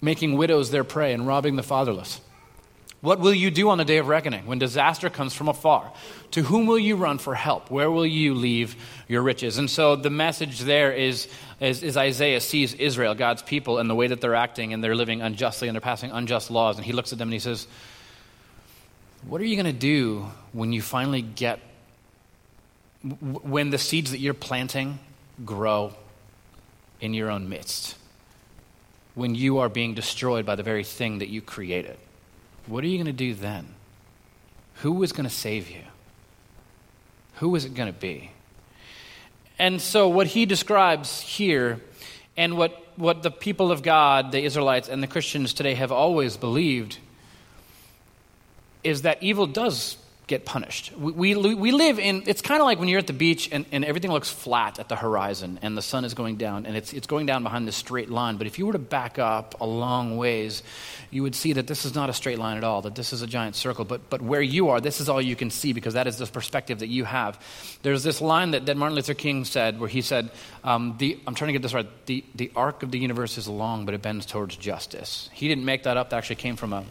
making 0.00 0.36
widows 0.36 0.70
their 0.70 0.84
prey 0.84 1.12
and 1.12 1.26
robbing 1.26 1.56
the 1.56 1.64
fatherless. 1.64 2.20
What 3.00 3.18
will 3.18 3.34
you 3.34 3.50
do 3.50 3.70
on 3.70 3.78
the 3.78 3.84
day 3.84 3.96
of 3.96 4.06
reckoning 4.06 4.46
when 4.46 4.60
disaster 4.60 5.10
comes 5.10 5.34
from 5.34 5.48
afar? 5.48 5.92
To 6.32 6.42
whom 6.42 6.66
will 6.66 6.78
you 6.78 6.94
run 6.94 7.18
for 7.18 7.34
help? 7.34 7.72
Where 7.72 7.90
will 7.90 8.06
you 8.06 8.34
leave 8.34 8.76
your 9.08 9.22
riches? 9.22 9.58
And 9.58 9.68
so 9.68 9.96
the 9.96 10.10
message 10.10 10.60
there 10.60 10.92
is, 10.92 11.26
is, 11.58 11.82
is, 11.82 11.96
Isaiah 11.96 12.40
sees 12.40 12.72
Israel, 12.74 13.16
God's 13.16 13.42
people, 13.42 13.78
and 13.78 13.90
the 13.90 13.96
way 13.96 14.06
that 14.06 14.20
they're 14.20 14.36
acting 14.36 14.72
and 14.72 14.82
they're 14.82 14.94
living 14.94 15.22
unjustly 15.22 15.66
and 15.66 15.74
they're 15.74 15.80
passing 15.80 16.12
unjust 16.12 16.52
laws. 16.52 16.76
And 16.76 16.86
he 16.86 16.92
looks 16.92 17.12
at 17.12 17.18
them 17.18 17.26
and 17.28 17.32
he 17.32 17.40
says, 17.40 17.66
what 19.28 19.42
are 19.42 19.44
you 19.44 19.56
going 19.56 19.66
to 19.66 19.78
do 19.78 20.26
when 20.52 20.72
you 20.72 20.80
finally 20.80 21.20
get, 21.20 21.60
when 23.20 23.68
the 23.68 23.76
seeds 23.76 24.10
that 24.12 24.20
you're 24.20 24.32
planting 24.32 24.98
grow 25.44 25.92
in 27.00 27.12
your 27.12 27.30
own 27.30 27.48
midst? 27.48 27.96
When 29.14 29.34
you 29.34 29.58
are 29.58 29.68
being 29.68 29.94
destroyed 29.94 30.46
by 30.46 30.54
the 30.54 30.62
very 30.62 30.82
thing 30.82 31.18
that 31.18 31.28
you 31.28 31.42
created? 31.42 31.98
What 32.66 32.82
are 32.84 32.86
you 32.86 32.96
going 32.96 33.06
to 33.06 33.12
do 33.12 33.34
then? 33.34 33.66
Who 34.76 35.02
is 35.02 35.12
going 35.12 35.28
to 35.28 35.34
save 35.34 35.68
you? 35.70 35.82
Who 37.34 37.54
is 37.54 37.66
it 37.66 37.74
going 37.74 37.92
to 37.92 37.98
be? 37.98 38.30
And 39.58 39.80
so, 39.80 40.08
what 40.08 40.28
he 40.28 40.46
describes 40.46 41.20
here, 41.20 41.80
and 42.36 42.56
what, 42.56 42.80
what 42.96 43.22
the 43.22 43.30
people 43.30 43.72
of 43.72 43.82
God, 43.82 44.32
the 44.32 44.42
Israelites, 44.42 44.88
and 44.88 45.02
the 45.02 45.08
Christians 45.08 45.52
today 45.52 45.74
have 45.74 45.90
always 45.90 46.36
believed, 46.36 46.98
is 48.84 49.02
that 49.02 49.22
evil 49.22 49.46
does 49.46 49.96
get 50.28 50.44
punished. 50.44 50.92
We, 50.96 51.34
we, 51.34 51.54
we 51.54 51.72
live 51.72 51.98
in, 51.98 52.22
it's 52.26 52.42
kind 52.42 52.60
of 52.60 52.66
like 52.66 52.78
when 52.78 52.86
you're 52.88 52.98
at 52.98 53.06
the 53.06 53.14
beach 53.14 53.48
and, 53.50 53.64
and 53.72 53.82
everything 53.82 54.12
looks 54.12 54.28
flat 54.28 54.78
at 54.78 54.88
the 54.88 54.94
horizon 54.94 55.58
and 55.62 55.76
the 55.76 55.82
sun 55.82 56.04
is 56.04 56.12
going 56.12 56.36
down 56.36 56.66
and 56.66 56.76
it's, 56.76 56.92
it's 56.92 57.06
going 57.06 57.24
down 57.24 57.42
behind 57.42 57.66
this 57.66 57.76
straight 57.76 58.10
line. 58.10 58.36
But 58.36 58.46
if 58.46 58.58
you 58.58 58.66
were 58.66 58.74
to 58.74 58.78
back 58.78 59.18
up 59.18 59.58
a 59.60 59.66
long 59.66 60.18
ways, 60.18 60.62
you 61.10 61.22
would 61.22 61.34
see 61.34 61.54
that 61.54 61.66
this 61.66 61.86
is 61.86 61.94
not 61.94 62.10
a 62.10 62.12
straight 62.12 62.38
line 62.38 62.58
at 62.58 62.64
all, 62.64 62.82
that 62.82 62.94
this 62.94 63.14
is 63.14 63.22
a 63.22 63.26
giant 63.26 63.56
circle. 63.56 63.86
But, 63.86 64.10
but 64.10 64.20
where 64.20 64.42
you 64.42 64.68
are, 64.68 64.82
this 64.82 65.00
is 65.00 65.08
all 65.08 65.20
you 65.20 65.34
can 65.34 65.50
see 65.50 65.72
because 65.72 65.94
that 65.94 66.06
is 66.06 66.18
the 66.18 66.26
perspective 66.26 66.80
that 66.80 66.88
you 66.88 67.04
have. 67.04 67.42
There's 67.82 68.02
this 68.02 68.20
line 68.20 68.50
that, 68.50 68.66
that 68.66 68.76
Martin 68.76 68.96
Luther 68.96 69.14
King 69.14 69.46
said 69.46 69.80
where 69.80 69.88
he 69.88 70.02
said, 70.02 70.30
um, 70.62 70.96
the, 70.98 71.18
I'm 71.26 71.34
trying 71.34 71.48
to 71.48 71.52
get 71.52 71.62
this 71.62 71.72
right, 71.72 71.88
the, 72.04 72.22
the 72.34 72.52
arc 72.54 72.82
of 72.82 72.90
the 72.90 72.98
universe 72.98 73.38
is 73.38 73.48
long, 73.48 73.86
but 73.86 73.94
it 73.94 74.02
bends 74.02 74.26
towards 74.26 74.56
justice. 74.56 75.30
He 75.32 75.48
didn't 75.48 75.64
make 75.64 75.84
that 75.84 75.96
up, 75.96 76.10
that 76.10 76.18
actually 76.18 76.36
came 76.36 76.56
from 76.56 76.74
a 76.74 76.84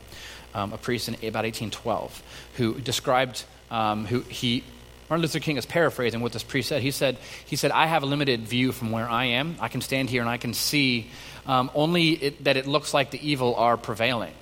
um, 0.54 0.74
a 0.74 0.77
priest 0.77 1.08
in 1.08 1.16
about 1.16 1.46
1812, 1.46 2.24
who 2.56 2.80
described 2.80 3.44
um, 3.72 4.06
who 4.06 4.22
he. 4.22 4.63
Martin 5.10 5.22
Luther 5.22 5.39
King 5.39 5.56
is 5.56 5.66
paraphrasing 5.66 6.20
what 6.20 6.34
this 6.34 6.44
priest 6.44 6.68
said. 6.68 6.82
He 6.82 6.92
said, 6.92 7.18
he 7.46 7.56
said, 7.56 7.72
I 7.72 7.86
have 7.86 8.04
a 8.04 8.06
limited 8.06 8.42
view 8.42 8.74
from 8.74 8.92
where 8.92 9.08
I 9.08 9.25
am. 9.25 9.56
I 9.62 9.70
can 9.70 9.80
stand 9.80 10.10
here 10.10 10.20
and 10.22 10.30
I 10.30 10.36
can 10.36 10.54
see 10.54 11.10
um, 11.46 11.72
only 11.74 12.10
it, 12.12 12.44
that 12.44 12.58
it 12.58 12.68
looks 12.68 12.94
like 12.94 13.12
the 13.12 13.30
evil 13.30 13.56
are 13.56 13.77
prevailing. 13.77 14.34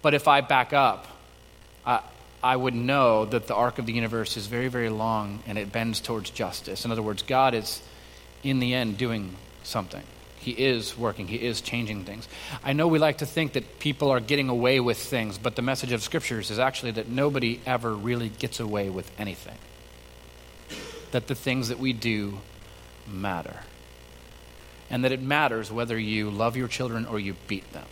But 0.00 0.14
if 0.14 0.26
I 0.26 0.40
back 0.40 0.72
up, 0.72 1.06
I, 1.84 2.00
I 2.42 2.56
would 2.56 2.74
know 2.74 3.24
that 3.26 3.46
the 3.46 3.54
arc 3.54 3.78
of 3.78 3.86
the 3.86 3.92
universe 3.92 4.36
is 4.36 4.46
very, 4.46 4.68
very 4.68 4.88
long 4.88 5.42
and 5.46 5.58
it 5.58 5.70
bends 5.70 6.00
towards 6.00 6.30
justice. 6.30 6.84
In 6.84 6.90
other 6.90 7.02
words, 7.02 7.22
God 7.22 7.54
is, 7.54 7.82
in 8.42 8.58
the 8.58 8.74
end, 8.74 8.96
doing 8.96 9.36
something. 9.62 10.02
He 10.42 10.50
is 10.50 10.98
working, 10.98 11.28
He 11.28 11.36
is 11.36 11.60
changing 11.60 12.04
things. 12.04 12.28
I 12.64 12.72
know 12.72 12.88
we 12.88 12.98
like 12.98 13.18
to 13.18 13.26
think 13.26 13.52
that 13.52 13.78
people 13.78 14.10
are 14.10 14.18
getting 14.18 14.48
away 14.48 14.80
with 14.80 14.98
things, 14.98 15.38
but 15.38 15.54
the 15.54 15.62
message 15.62 15.92
of 15.92 16.02
Scriptures 16.02 16.50
is 16.50 16.58
actually 16.58 16.90
that 16.92 17.08
nobody 17.08 17.60
ever 17.64 17.94
really 17.94 18.28
gets 18.28 18.58
away 18.58 18.90
with 18.90 19.08
anything. 19.18 19.56
That 21.12 21.28
the 21.28 21.36
things 21.36 21.68
that 21.68 21.78
we 21.78 21.92
do 21.92 22.38
matter. 23.06 23.60
And 24.90 25.04
that 25.04 25.12
it 25.12 25.22
matters 25.22 25.70
whether 25.70 25.96
you 25.98 26.28
love 26.30 26.56
your 26.56 26.68
children 26.68 27.06
or 27.06 27.20
you 27.20 27.36
beat 27.46 27.72
them. 27.72 27.86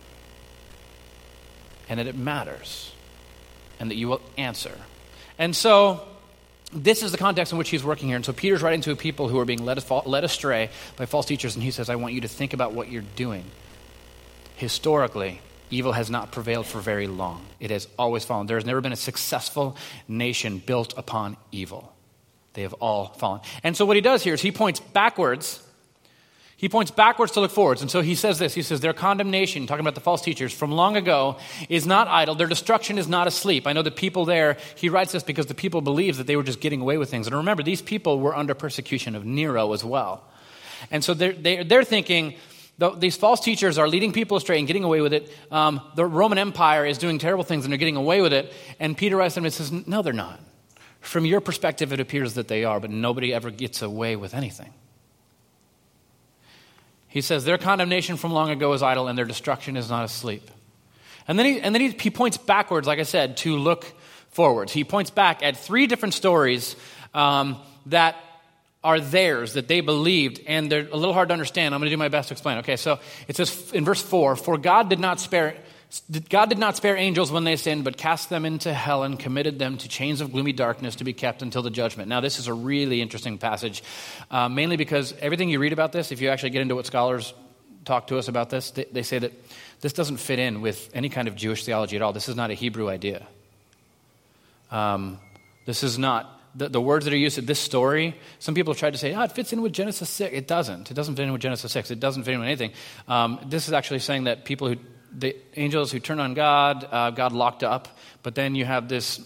And 1.87 1.99
that 1.99 2.07
it 2.07 2.17
matters. 2.17 2.91
And 3.79 3.89
that 3.89 3.95
you 3.95 4.09
will 4.09 4.21
answer. 4.37 4.77
And 5.39 5.55
so, 5.55 6.05
this 6.73 7.03
is 7.03 7.11
the 7.11 7.17
context 7.17 7.51
in 7.51 7.57
which 7.57 7.69
he's 7.69 7.83
working 7.83 8.07
here. 8.07 8.15
And 8.15 8.25
so 8.25 8.33
Peter's 8.33 8.61
writing 8.61 8.81
to 8.81 8.95
people 8.95 9.27
who 9.27 9.39
are 9.39 9.45
being 9.45 9.63
led, 9.63 9.83
led 10.05 10.23
astray 10.23 10.69
by 10.95 11.05
false 11.05 11.25
teachers, 11.25 11.55
and 11.55 11.63
he 11.63 11.71
says, 11.71 11.89
I 11.89 11.95
want 11.95 12.13
you 12.13 12.21
to 12.21 12.27
think 12.27 12.53
about 12.53 12.73
what 12.73 12.89
you're 12.89 13.03
doing. 13.15 13.45
Historically, 14.55 15.41
evil 15.69 15.91
has 15.93 16.09
not 16.09 16.31
prevailed 16.31 16.65
for 16.65 16.79
very 16.79 17.07
long, 17.07 17.45
it 17.59 17.71
has 17.71 17.87
always 17.97 18.23
fallen. 18.23 18.47
There 18.47 18.57
has 18.57 18.65
never 18.65 18.81
been 18.81 18.93
a 18.93 18.97
successful 18.97 19.75
nation 20.07 20.59
built 20.59 20.93
upon 20.97 21.37
evil. 21.51 21.93
They 22.53 22.63
have 22.63 22.73
all 22.73 23.07
fallen. 23.07 23.41
And 23.63 23.77
so 23.77 23.85
what 23.85 23.95
he 23.95 24.01
does 24.01 24.23
here 24.23 24.33
is 24.33 24.41
he 24.41 24.51
points 24.51 24.79
backwards 24.79 25.63
he 26.61 26.69
points 26.69 26.91
backwards 26.91 27.31
to 27.31 27.41
look 27.41 27.49
forwards. 27.49 27.81
And 27.81 27.89
so 27.89 28.01
he 28.01 28.13
says 28.13 28.37
this 28.37 28.53
He 28.53 28.61
says, 28.61 28.81
Their 28.81 28.93
condemnation, 28.93 29.65
talking 29.65 29.79
about 29.79 29.95
the 29.95 30.01
false 30.01 30.21
teachers 30.21 30.53
from 30.53 30.71
long 30.71 30.95
ago, 30.95 31.37
is 31.69 31.87
not 31.87 32.07
idle. 32.07 32.35
Their 32.35 32.45
destruction 32.45 32.99
is 32.99 33.07
not 33.07 33.25
asleep. 33.25 33.65
I 33.65 33.73
know 33.73 33.81
the 33.81 33.89
people 33.89 34.25
there, 34.25 34.57
he 34.75 34.87
writes 34.87 35.11
this 35.11 35.23
because 35.23 35.47
the 35.47 35.55
people 35.55 35.81
believed 35.81 36.19
that 36.19 36.27
they 36.27 36.35
were 36.35 36.43
just 36.43 36.61
getting 36.61 36.79
away 36.79 36.99
with 36.99 37.09
things. 37.09 37.25
And 37.25 37.35
remember, 37.35 37.63
these 37.63 37.81
people 37.81 38.19
were 38.19 38.35
under 38.35 38.53
persecution 38.53 39.15
of 39.15 39.25
Nero 39.25 39.73
as 39.73 39.83
well. 39.83 40.23
And 40.91 41.03
so 41.03 41.15
they're, 41.15 41.33
they're, 41.33 41.63
they're 41.63 41.83
thinking, 41.83 42.35
these 42.95 43.17
false 43.17 43.39
teachers 43.39 43.79
are 43.79 43.87
leading 43.87 44.13
people 44.13 44.37
astray 44.37 44.59
and 44.59 44.67
getting 44.67 44.83
away 44.83 45.01
with 45.01 45.13
it. 45.13 45.35
Um, 45.49 45.81
the 45.95 46.05
Roman 46.05 46.37
Empire 46.37 46.85
is 46.85 46.99
doing 46.99 47.17
terrible 47.17 47.43
things 47.43 47.65
and 47.65 47.71
they're 47.71 47.79
getting 47.79 47.95
away 47.95 48.21
with 48.21 48.33
it. 48.33 48.53
And 48.79 48.95
Peter 48.95 49.17
writes 49.17 49.33
them 49.33 49.45
and 49.45 49.53
says, 49.53 49.71
No, 49.71 50.03
they're 50.03 50.13
not. 50.13 50.39
From 50.99 51.25
your 51.25 51.41
perspective, 51.41 51.91
it 51.91 51.99
appears 51.99 52.35
that 52.35 52.47
they 52.47 52.65
are, 52.65 52.79
but 52.79 52.91
nobody 52.91 53.33
ever 53.33 53.49
gets 53.49 53.81
away 53.81 54.15
with 54.15 54.35
anything. 54.35 54.71
He 57.11 57.21
says, 57.21 57.43
Their 57.43 57.57
condemnation 57.57 58.17
from 58.17 58.31
long 58.31 58.49
ago 58.49 58.73
is 58.73 58.81
idle, 58.81 59.07
and 59.07 59.17
their 59.17 59.25
destruction 59.25 59.77
is 59.77 59.89
not 59.89 60.05
asleep. 60.05 60.49
And 61.27 61.37
then, 61.37 61.45
he, 61.45 61.61
and 61.61 61.75
then 61.75 61.81
he, 61.81 61.89
he 61.89 62.09
points 62.09 62.37
backwards, 62.37 62.87
like 62.87 62.99
I 62.99 63.03
said, 63.03 63.37
to 63.37 63.57
look 63.57 63.85
forwards. 64.29 64.71
He 64.71 64.83
points 64.83 65.11
back 65.11 65.43
at 65.43 65.57
three 65.57 65.87
different 65.87 66.13
stories 66.13 66.75
um, 67.13 67.57
that 67.87 68.15
are 68.83 68.99
theirs, 68.99 69.53
that 69.53 69.67
they 69.67 69.81
believed, 69.81 70.41
and 70.47 70.71
they're 70.71 70.87
a 70.87 70.97
little 70.97 71.13
hard 71.13 71.29
to 71.29 71.33
understand. 71.33 71.75
I'm 71.75 71.81
going 71.81 71.89
to 71.89 71.93
do 71.93 71.99
my 71.99 72.07
best 72.07 72.29
to 72.29 72.33
explain. 72.33 72.59
Okay, 72.59 72.77
so 72.77 72.99
it 73.27 73.35
says 73.35 73.71
in 73.73 73.85
verse 73.85 74.01
4 74.01 74.37
For 74.37 74.57
God 74.57 74.89
did 74.89 74.99
not 74.99 75.19
spare. 75.19 75.55
God 76.29 76.47
did 76.47 76.57
not 76.57 76.77
spare 76.77 76.95
angels 76.95 77.31
when 77.31 77.43
they 77.43 77.57
sinned, 77.57 77.83
but 77.83 77.97
cast 77.97 78.29
them 78.29 78.45
into 78.45 78.73
hell 78.73 79.03
and 79.03 79.19
committed 79.19 79.59
them 79.59 79.77
to 79.77 79.89
chains 79.89 80.21
of 80.21 80.31
gloomy 80.31 80.53
darkness 80.53 80.95
to 80.95 81.03
be 81.03 81.11
kept 81.11 81.41
until 81.41 81.61
the 81.61 81.69
judgment. 81.69 82.07
Now, 82.07 82.21
this 82.21 82.39
is 82.39 82.47
a 82.47 82.53
really 82.53 83.01
interesting 83.01 83.37
passage, 83.37 83.83
uh, 84.29 84.47
mainly 84.47 84.77
because 84.77 85.13
everything 85.19 85.49
you 85.49 85.59
read 85.59 85.73
about 85.73 85.91
this, 85.91 86.11
if 86.11 86.21
you 86.21 86.29
actually 86.29 86.51
get 86.51 86.61
into 86.61 86.75
what 86.75 86.85
scholars 86.85 87.33
talk 87.83 88.07
to 88.07 88.17
us 88.17 88.27
about 88.27 88.49
this, 88.49 88.71
they, 88.71 88.85
they 88.85 89.03
say 89.03 89.19
that 89.19 89.33
this 89.81 89.91
doesn't 89.91 90.17
fit 90.17 90.39
in 90.39 90.61
with 90.61 90.89
any 90.93 91.09
kind 91.09 91.27
of 91.27 91.35
Jewish 91.35 91.65
theology 91.65 91.97
at 91.97 92.01
all. 92.01 92.13
This 92.13 92.29
is 92.29 92.35
not 92.35 92.51
a 92.51 92.53
Hebrew 92.53 92.87
idea. 92.87 93.27
Um, 94.69 95.19
this 95.65 95.83
is 95.83 95.99
not 95.99 96.41
the, 96.55 96.69
the, 96.69 96.81
words 96.81 97.05
that 97.05 97.13
are 97.13 97.17
used 97.17 97.37
in 97.37 97.45
this 97.45 97.59
story, 97.59 98.15
some 98.39 98.55
people 98.55 98.73
have 98.73 98.79
tried 98.79 98.93
to 98.93 98.97
say, 98.97 99.13
oh, 99.13 99.21
it 99.23 99.31
fits 99.31 99.53
in 99.53 99.61
with 99.61 99.73
Genesis 99.73 100.09
6. 100.09 100.35
It 100.35 100.47
doesn't. 100.47 100.91
It 100.91 100.93
doesn't 100.93 101.15
fit 101.15 101.23
in 101.23 101.31
with 101.31 101.41
Genesis 101.41 101.71
6. 101.71 101.91
It 101.91 101.99
doesn't 101.99 102.23
fit 102.23 102.33
in 102.33 102.39
with 102.39 102.47
anything. 102.47 102.71
Um, 103.07 103.39
this 103.45 103.67
is 103.67 103.73
actually 103.73 103.99
saying 103.99 104.25
that 104.25 104.45
people 104.45 104.67
who, 104.67 104.75
the 105.11 105.35
angels 105.55 105.91
who 105.91 105.99
turn 105.99 106.19
on 106.19 106.33
God, 106.33 106.87
uh, 106.89 107.11
God 107.11 107.33
locked 107.33 107.63
up, 107.63 107.87
but 108.23 108.35
then 108.35 108.55
you 108.55 108.65
have 108.65 108.87
this 108.87 109.19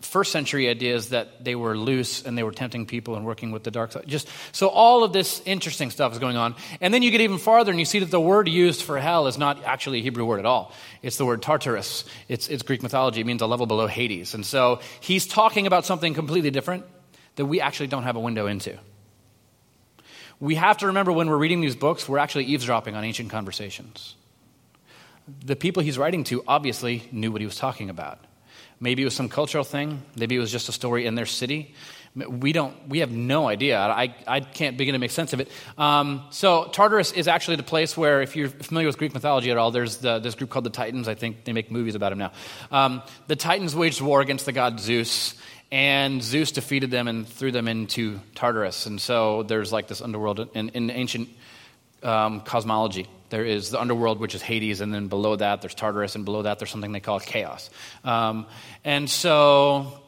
first 0.00 0.30
century 0.30 0.68
ideas 0.68 1.08
that 1.08 1.44
they 1.44 1.56
were 1.56 1.76
loose 1.76 2.24
and 2.24 2.38
they 2.38 2.42
were 2.44 2.52
tempting 2.52 2.86
people 2.86 3.16
and 3.16 3.26
working 3.26 3.50
with 3.50 3.64
the 3.64 3.70
dark 3.70 3.90
side. 3.90 4.04
Just 4.06 4.28
so 4.52 4.68
all 4.68 5.02
of 5.02 5.12
this 5.12 5.42
interesting 5.44 5.90
stuff 5.90 6.12
is 6.12 6.18
going 6.18 6.36
on. 6.36 6.54
And 6.80 6.94
then 6.94 7.02
you 7.02 7.10
get 7.10 7.20
even 7.20 7.38
farther 7.38 7.72
and 7.72 7.80
you 7.80 7.84
see 7.84 7.98
that 7.98 8.10
the 8.10 8.20
word 8.20 8.48
used 8.48 8.82
for 8.82 8.98
hell 8.98 9.26
is 9.26 9.38
not 9.38 9.64
actually 9.64 9.98
a 9.98 10.02
Hebrew 10.02 10.24
word 10.24 10.38
at 10.38 10.46
all. 10.46 10.72
It's 11.02 11.16
the 11.16 11.26
word 11.26 11.42
Tartarus. 11.42 12.04
It's, 12.28 12.48
it's 12.48 12.62
Greek 12.62 12.82
mythology. 12.82 13.20
It 13.20 13.26
means 13.26 13.42
a 13.42 13.46
level 13.46 13.66
below 13.66 13.88
Hades. 13.88 14.34
And 14.34 14.46
so 14.46 14.80
he's 15.00 15.26
talking 15.26 15.66
about 15.66 15.84
something 15.84 16.14
completely 16.14 16.50
different 16.50 16.84
that 17.34 17.46
we 17.46 17.60
actually 17.60 17.88
don't 17.88 18.04
have 18.04 18.16
a 18.16 18.20
window 18.20 18.46
into. 18.46 18.78
We 20.40 20.54
have 20.54 20.78
to 20.78 20.86
remember 20.86 21.10
when 21.10 21.28
we're 21.28 21.36
reading 21.36 21.60
these 21.60 21.74
books, 21.74 22.08
we're 22.08 22.18
actually 22.18 22.44
eavesdropping 22.44 22.94
on 22.94 23.02
ancient 23.02 23.30
conversations. 23.30 24.14
The 25.44 25.56
people 25.56 25.82
he's 25.82 25.98
writing 25.98 26.24
to 26.24 26.42
obviously 26.46 27.08
knew 27.12 27.30
what 27.30 27.40
he 27.40 27.46
was 27.46 27.56
talking 27.56 27.90
about. 27.90 28.18
Maybe 28.80 29.02
it 29.02 29.04
was 29.04 29.14
some 29.14 29.28
cultural 29.28 29.64
thing. 29.64 30.02
Maybe 30.16 30.36
it 30.36 30.38
was 30.38 30.52
just 30.52 30.68
a 30.68 30.72
story 30.72 31.06
in 31.06 31.14
their 31.14 31.26
city. 31.26 31.74
We 32.14 32.52
don't. 32.52 32.88
We 32.88 33.00
have 33.00 33.10
no 33.10 33.48
idea. 33.48 33.78
I, 33.78 34.14
I 34.26 34.40
can't 34.40 34.76
begin 34.76 34.94
to 34.94 34.98
make 34.98 35.10
sense 35.10 35.32
of 35.32 35.40
it. 35.40 35.48
Um, 35.76 36.22
so 36.30 36.64
Tartarus 36.72 37.12
is 37.12 37.28
actually 37.28 37.56
the 37.56 37.62
place 37.64 37.96
where, 37.96 38.22
if 38.22 38.34
you're 38.34 38.48
familiar 38.48 38.88
with 38.88 38.98
Greek 38.98 39.14
mythology 39.14 39.50
at 39.50 39.56
all, 39.56 39.70
there's 39.70 39.98
the, 39.98 40.18
this 40.18 40.34
group 40.34 40.50
called 40.50 40.64
the 40.64 40.70
Titans. 40.70 41.06
I 41.06 41.14
think 41.14 41.44
they 41.44 41.52
make 41.52 41.70
movies 41.70 41.94
about 41.94 42.10
them 42.10 42.18
now. 42.18 42.32
Um, 42.70 43.02
the 43.26 43.36
Titans 43.36 43.76
waged 43.76 44.00
war 44.00 44.20
against 44.20 44.46
the 44.46 44.52
god 44.52 44.80
Zeus, 44.80 45.34
and 45.70 46.22
Zeus 46.22 46.50
defeated 46.50 46.90
them 46.90 47.08
and 47.08 47.28
threw 47.28 47.52
them 47.52 47.68
into 47.68 48.20
Tartarus. 48.34 48.86
And 48.86 49.00
so 49.00 49.42
there's 49.42 49.72
like 49.72 49.86
this 49.86 50.00
underworld 50.00 50.48
in, 50.54 50.70
in 50.70 50.90
ancient 50.90 51.28
um, 52.02 52.40
cosmology. 52.40 53.06
There 53.30 53.44
is 53.44 53.70
the 53.70 53.80
underworld, 53.80 54.20
which 54.20 54.34
is 54.34 54.42
Hades, 54.42 54.80
and 54.80 54.92
then 54.92 55.08
below 55.08 55.36
that 55.36 55.60
there's 55.60 55.74
Tartarus, 55.74 56.14
and 56.14 56.24
below 56.24 56.42
that 56.42 56.58
there's 56.58 56.70
something 56.70 56.92
they 56.92 57.00
call 57.00 57.20
chaos. 57.20 57.70
Um, 58.04 58.46
and 58.84 59.08
so 59.08 60.00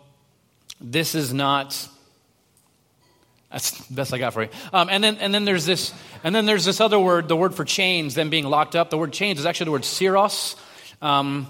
this 0.81 1.15
is 1.15 1.33
not. 1.33 1.89
That's 3.51 3.73
the 3.73 3.95
best 3.95 4.15
I 4.15 4.19
got 4.19 4.33
for 4.33 4.45
you. 4.45 4.49
Um, 4.73 4.89
and 4.91 5.03
then 5.03 5.17
and 5.17 5.35
then 5.35 5.45
there's 5.45 5.67
this 5.67 5.93
and 6.23 6.35
then 6.35 6.47
there's 6.47 6.65
this 6.65 6.81
other 6.81 6.99
word, 6.99 7.29
the 7.29 7.37
word 7.37 7.55
for 7.55 7.65
chains, 7.65 8.15
them 8.15 8.31
being 8.31 8.45
locked 8.45 8.77
up. 8.77 8.91
The 8.91 8.99
word 8.99 9.13
chains 9.13 9.41
is 9.41 9.47
actually 9.47 9.67
the 9.67 9.73
word 9.73 9.83
siros. 9.83 10.57
Um, 11.03 11.47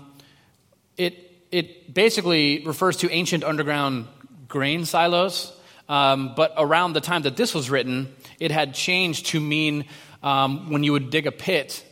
it 0.96 1.30
it 1.50 1.92
basically 1.92 2.64
refers 2.64 2.96
to 2.98 3.10
ancient 3.10 3.44
underground 3.44 4.06
grain 4.48 4.84
silos. 4.84 5.56
Um, 5.88 6.34
but 6.36 6.54
around 6.56 6.92
the 6.92 7.00
time 7.00 7.22
that 7.22 7.36
this 7.36 7.52
was 7.52 7.68
written, 7.68 8.14
it 8.38 8.52
had 8.52 8.74
changed 8.74 9.26
to 9.26 9.40
mean 9.40 9.86
um, 10.22 10.70
when 10.70 10.84
you 10.84 10.92
would 10.92 11.10
dig 11.10 11.26
a 11.26 11.32
pit, 11.32 11.84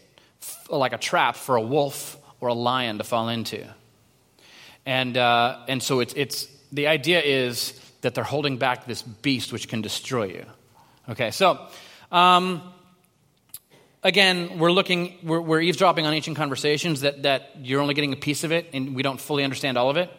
like 0.69 0.93
a 0.93 0.99
trap 0.99 1.37
for 1.37 1.57
a 1.57 1.63
wolf 1.63 2.17
or 2.41 2.49
a 2.49 2.55
lion 2.55 2.99
to 2.99 3.05
fall 3.05 3.29
into. 3.29 3.67
And, 4.87 5.17
uh, 5.17 5.59
and 5.69 5.83
so 5.83 6.01
it's, 6.01 6.15
it's, 6.15 6.47
the 6.73 6.87
idea 6.87 7.21
is 7.21 7.79
that 8.01 8.15
they're 8.15 8.25
holding 8.25 8.59
back 8.59 8.87
this 8.87 9.03
beast 9.03 9.53
which 9.53 9.69
can 9.69 9.83
destroy 9.83 10.25
you. 10.25 10.47
Okay, 11.09 11.31
so 11.31 11.59
um, 12.13 12.63
again, 14.03 14.59
we're 14.59 14.73
looking, 14.73 15.19
we're, 15.23 15.41
we're, 15.41 15.61
eavesdropping 15.61 16.07
on 16.07 16.15
ancient 16.15 16.37
conversations 16.37 17.03
that, 17.03 17.23
that 17.25 17.51
you're 17.61 17.81
only 17.81 17.95
getting 17.95 18.13
a 18.13 18.17
piece 18.17 18.45
of 18.45 18.53
it 18.53 18.67
and 18.73 18.95
we 18.95 19.03
don't 19.03 19.21
fully 19.21 19.45
understand 19.45 19.77
all 19.77 19.91
of 19.91 19.97
it. 19.97 20.11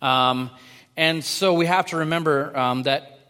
Um, 0.00 0.50
and 0.96 1.24
so 1.24 1.54
we 1.54 1.66
have 1.66 1.86
to 1.86 1.98
remember 1.98 2.56
um, 2.58 2.84
that, 2.84 3.20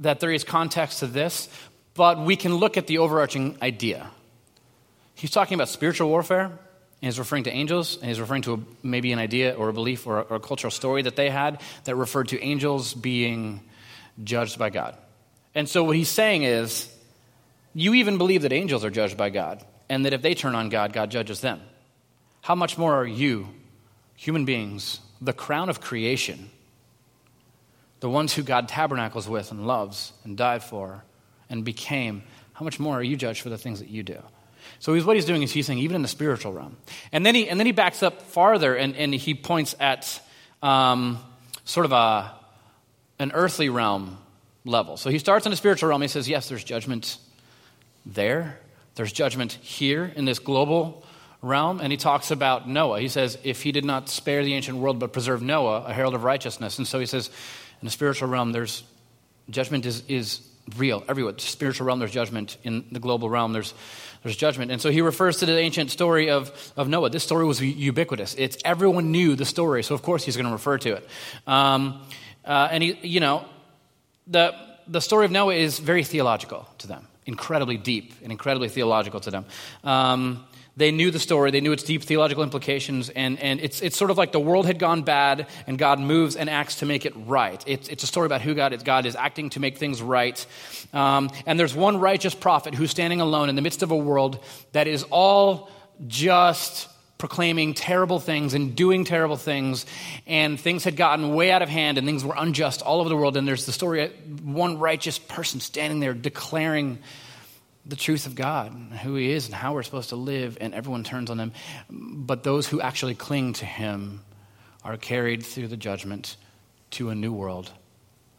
that 0.00 0.20
there 0.20 0.30
is 0.30 0.44
context 0.44 1.00
to 1.00 1.06
this, 1.06 1.48
but 1.94 2.18
we 2.20 2.36
can 2.36 2.56
look 2.56 2.76
at 2.76 2.86
the 2.86 2.98
overarching 2.98 3.56
idea. 3.62 4.10
He's 5.14 5.30
talking 5.30 5.54
about 5.54 5.68
spiritual 5.68 6.08
warfare, 6.08 6.46
and 6.46 6.58
he's 7.00 7.18
referring 7.18 7.44
to 7.44 7.50
angels, 7.50 7.96
and 7.96 8.06
he's 8.06 8.20
referring 8.20 8.42
to 8.42 8.54
a, 8.54 8.58
maybe 8.82 9.12
an 9.12 9.18
idea 9.18 9.54
or 9.54 9.68
a 9.68 9.72
belief 9.72 10.06
or 10.06 10.18
a, 10.18 10.22
or 10.22 10.36
a 10.36 10.40
cultural 10.40 10.70
story 10.70 11.02
that 11.02 11.16
they 11.16 11.30
had 11.30 11.60
that 11.84 11.94
referred 11.96 12.28
to 12.28 12.40
angels 12.42 12.94
being 12.94 13.60
judged 14.22 14.58
by 14.58 14.70
God. 14.70 14.96
And 15.54 15.68
so 15.68 15.84
what 15.84 15.96
he's 15.96 16.08
saying 16.08 16.42
is, 16.42 16.90
you 17.74 17.94
even 17.94 18.18
believe 18.18 18.42
that 18.42 18.52
angels 18.52 18.84
are 18.84 18.90
judged 18.90 19.16
by 19.16 19.30
God, 19.30 19.64
and 19.88 20.04
that 20.04 20.12
if 20.12 20.22
they 20.22 20.34
turn 20.34 20.54
on 20.54 20.68
God, 20.68 20.92
God 20.92 21.10
judges 21.10 21.40
them. 21.40 21.60
How 22.40 22.54
much 22.54 22.76
more 22.76 22.94
are 22.94 23.06
you, 23.06 23.48
human 24.16 24.44
beings, 24.44 25.00
the 25.20 25.32
crown 25.32 25.68
of 25.68 25.80
creation, 25.80 26.50
the 28.00 28.10
ones 28.10 28.34
who 28.34 28.42
God 28.42 28.68
tabernacles 28.68 29.28
with 29.28 29.50
and 29.50 29.66
loves 29.66 30.12
and 30.24 30.36
died 30.36 30.62
for, 30.62 31.04
and 31.50 31.64
became, 31.64 32.22
how 32.54 32.64
much 32.64 32.78
more 32.78 32.94
are 32.94 33.02
you 33.02 33.16
judged 33.16 33.42
for 33.42 33.48
the 33.48 33.58
things 33.58 33.80
that 33.80 33.88
you 33.88 34.02
do? 34.02 34.20
So 34.78 34.94
he's, 34.94 35.04
what 35.04 35.16
he's 35.16 35.24
doing 35.24 35.42
is 35.42 35.52
he's 35.52 35.66
saying, 35.66 35.78
even 35.78 35.96
in 35.96 36.02
the 36.02 36.08
spiritual 36.08 36.52
realm. 36.52 36.76
And 37.12 37.24
then 37.24 37.34
he, 37.34 37.48
and 37.48 37.58
then 37.58 37.66
he 37.66 37.72
backs 37.72 38.02
up 38.02 38.22
farther 38.22 38.74
and, 38.74 38.96
and 38.96 39.14
he 39.14 39.34
points 39.34 39.74
at 39.78 40.20
um, 40.62 41.18
sort 41.64 41.86
of 41.86 41.92
a, 41.92 42.32
an 43.18 43.32
earthly 43.32 43.68
realm 43.68 44.18
level. 44.64 44.96
So 44.96 45.10
he 45.10 45.18
starts 45.18 45.46
in 45.46 45.50
the 45.50 45.56
spiritual 45.56 45.88
realm. 45.88 46.02
He 46.02 46.08
says, 46.08 46.28
yes, 46.28 46.48
there's 46.48 46.64
judgment 46.64 47.18
there, 48.06 48.58
there's 48.94 49.12
judgment 49.12 49.52
here 49.52 50.12
in 50.14 50.24
this 50.24 50.38
global 50.38 51.04
realm. 51.42 51.80
And 51.80 51.92
he 51.92 51.96
talks 51.96 52.30
about 52.30 52.68
Noah. 52.68 53.00
He 53.00 53.08
says, 53.08 53.38
if 53.44 53.62
he 53.62 53.72
did 53.72 53.84
not 53.84 54.08
spare 54.08 54.44
the 54.44 54.54
ancient 54.54 54.78
world 54.78 54.98
but 54.98 55.12
preserve 55.12 55.42
Noah, 55.42 55.84
a 55.86 55.92
herald 55.92 56.14
of 56.14 56.24
righteousness. 56.24 56.78
And 56.78 56.86
so 56.86 56.98
he 56.98 57.06
says, 57.06 57.28
in 57.80 57.86
the 57.86 57.90
spiritual 57.90 58.28
realm, 58.28 58.52
there's 58.52 58.82
judgment 59.50 59.84
is, 59.84 60.02
is 60.08 60.40
real 60.76 61.04
everywhere. 61.08 61.34
Spiritual 61.38 61.86
realm, 61.86 61.98
there's 61.98 62.12
judgment. 62.12 62.56
In 62.64 62.84
the 62.92 63.00
global 63.00 63.28
realm, 63.28 63.52
there's, 63.52 63.74
there's 64.22 64.36
judgment. 64.36 64.70
And 64.70 64.80
so 64.80 64.90
he 64.90 65.00
refers 65.00 65.38
to 65.38 65.46
the 65.46 65.58
ancient 65.58 65.90
story 65.90 66.30
of, 66.30 66.72
of 66.76 66.88
Noah. 66.88 67.10
This 67.10 67.22
story 67.22 67.44
was 67.44 67.60
ubiquitous. 67.60 68.34
It's 68.34 68.56
everyone 68.64 69.10
knew 69.10 69.36
the 69.36 69.44
story, 69.44 69.82
so 69.82 69.94
of 69.94 70.02
course 70.02 70.24
he's 70.24 70.36
going 70.36 70.46
to 70.46 70.52
refer 70.52 70.78
to 70.78 70.94
it. 70.94 71.08
Um, 71.46 72.02
uh, 72.44 72.68
and 72.70 72.82
he, 72.82 72.98
you 73.02 73.20
know, 73.20 73.44
the 74.26 74.54
the 74.86 75.00
story 75.00 75.24
of 75.24 75.30
Noah 75.30 75.54
is 75.54 75.78
very 75.78 76.04
theological 76.04 76.68
to 76.78 76.86
them, 76.86 77.06
incredibly 77.26 77.76
deep 77.76 78.12
and 78.22 78.30
incredibly 78.30 78.68
theological 78.68 79.20
to 79.20 79.30
them. 79.30 79.44
Um, 79.82 80.44
they 80.76 80.90
knew 80.90 81.10
the 81.10 81.20
story, 81.20 81.52
they 81.52 81.60
knew 81.60 81.72
its 81.72 81.84
deep 81.84 82.02
theological 82.02 82.42
implications, 82.42 83.08
and, 83.08 83.38
and 83.38 83.60
it's, 83.60 83.80
it's 83.80 83.96
sort 83.96 84.10
of 84.10 84.18
like 84.18 84.32
the 84.32 84.40
world 84.40 84.66
had 84.66 84.78
gone 84.78 85.02
bad, 85.02 85.46
and 85.66 85.78
God 85.78 86.00
moves 86.00 86.34
and 86.34 86.50
acts 86.50 86.76
to 86.76 86.86
make 86.86 87.06
it 87.06 87.12
right. 87.14 87.62
It's, 87.66 87.88
it's 87.88 88.02
a 88.02 88.08
story 88.08 88.26
about 88.26 88.40
who 88.40 88.54
God 88.54 88.72
is. 88.72 88.82
God 88.82 89.06
is 89.06 89.14
acting 89.14 89.50
to 89.50 89.60
make 89.60 89.78
things 89.78 90.02
right. 90.02 90.44
Um, 90.92 91.30
and 91.46 91.60
there's 91.60 91.74
one 91.76 92.00
righteous 92.00 92.34
prophet 92.34 92.74
who's 92.74 92.90
standing 92.90 93.20
alone 93.20 93.48
in 93.48 93.54
the 93.54 93.62
midst 93.62 93.84
of 93.84 93.92
a 93.92 93.96
world 93.96 94.42
that 94.72 94.88
is 94.88 95.04
all 95.10 95.70
just 96.08 96.88
proclaiming 97.18 97.72
terrible 97.72 98.18
things 98.18 98.52
and 98.52 98.74
doing 98.74 99.04
terrible 99.04 99.36
things, 99.36 99.86
and 100.26 100.58
things 100.58 100.82
had 100.82 100.96
gotten 100.96 101.34
way 101.36 101.52
out 101.52 101.62
of 101.62 101.68
hand, 101.68 101.98
and 101.98 102.06
things 102.06 102.24
were 102.24 102.34
unjust 102.36 102.82
all 102.82 102.98
over 102.98 103.08
the 103.08 103.16
world. 103.16 103.36
And 103.36 103.46
there's 103.46 103.64
the 103.64 103.72
story 103.72 104.06
of 104.06 104.44
one 104.44 104.78
righteous 104.80 105.20
person 105.20 105.60
standing 105.60 106.00
there 106.00 106.14
declaring 106.14 106.98
the 107.86 107.96
truth 107.96 108.26
of 108.26 108.34
God, 108.34 108.72
who 109.02 109.14
He 109.14 109.30
is, 109.30 109.46
and 109.46 109.54
how 109.54 109.74
we're 109.74 109.82
supposed 109.82 110.10
to 110.10 110.16
live, 110.16 110.58
and 110.60 110.74
everyone 110.74 111.04
turns 111.04 111.30
on 111.30 111.38
Him. 111.38 111.52
But 111.90 112.42
those 112.42 112.66
who 112.66 112.80
actually 112.80 113.14
cling 113.14 113.54
to 113.54 113.66
Him 113.66 114.22
are 114.82 114.96
carried 114.96 115.44
through 115.44 115.68
the 115.68 115.76
judgment 115.76 116.36
to 116.92 117.10
a 117.10 117.14
new 117.14 117.32
world, 117.32 117.70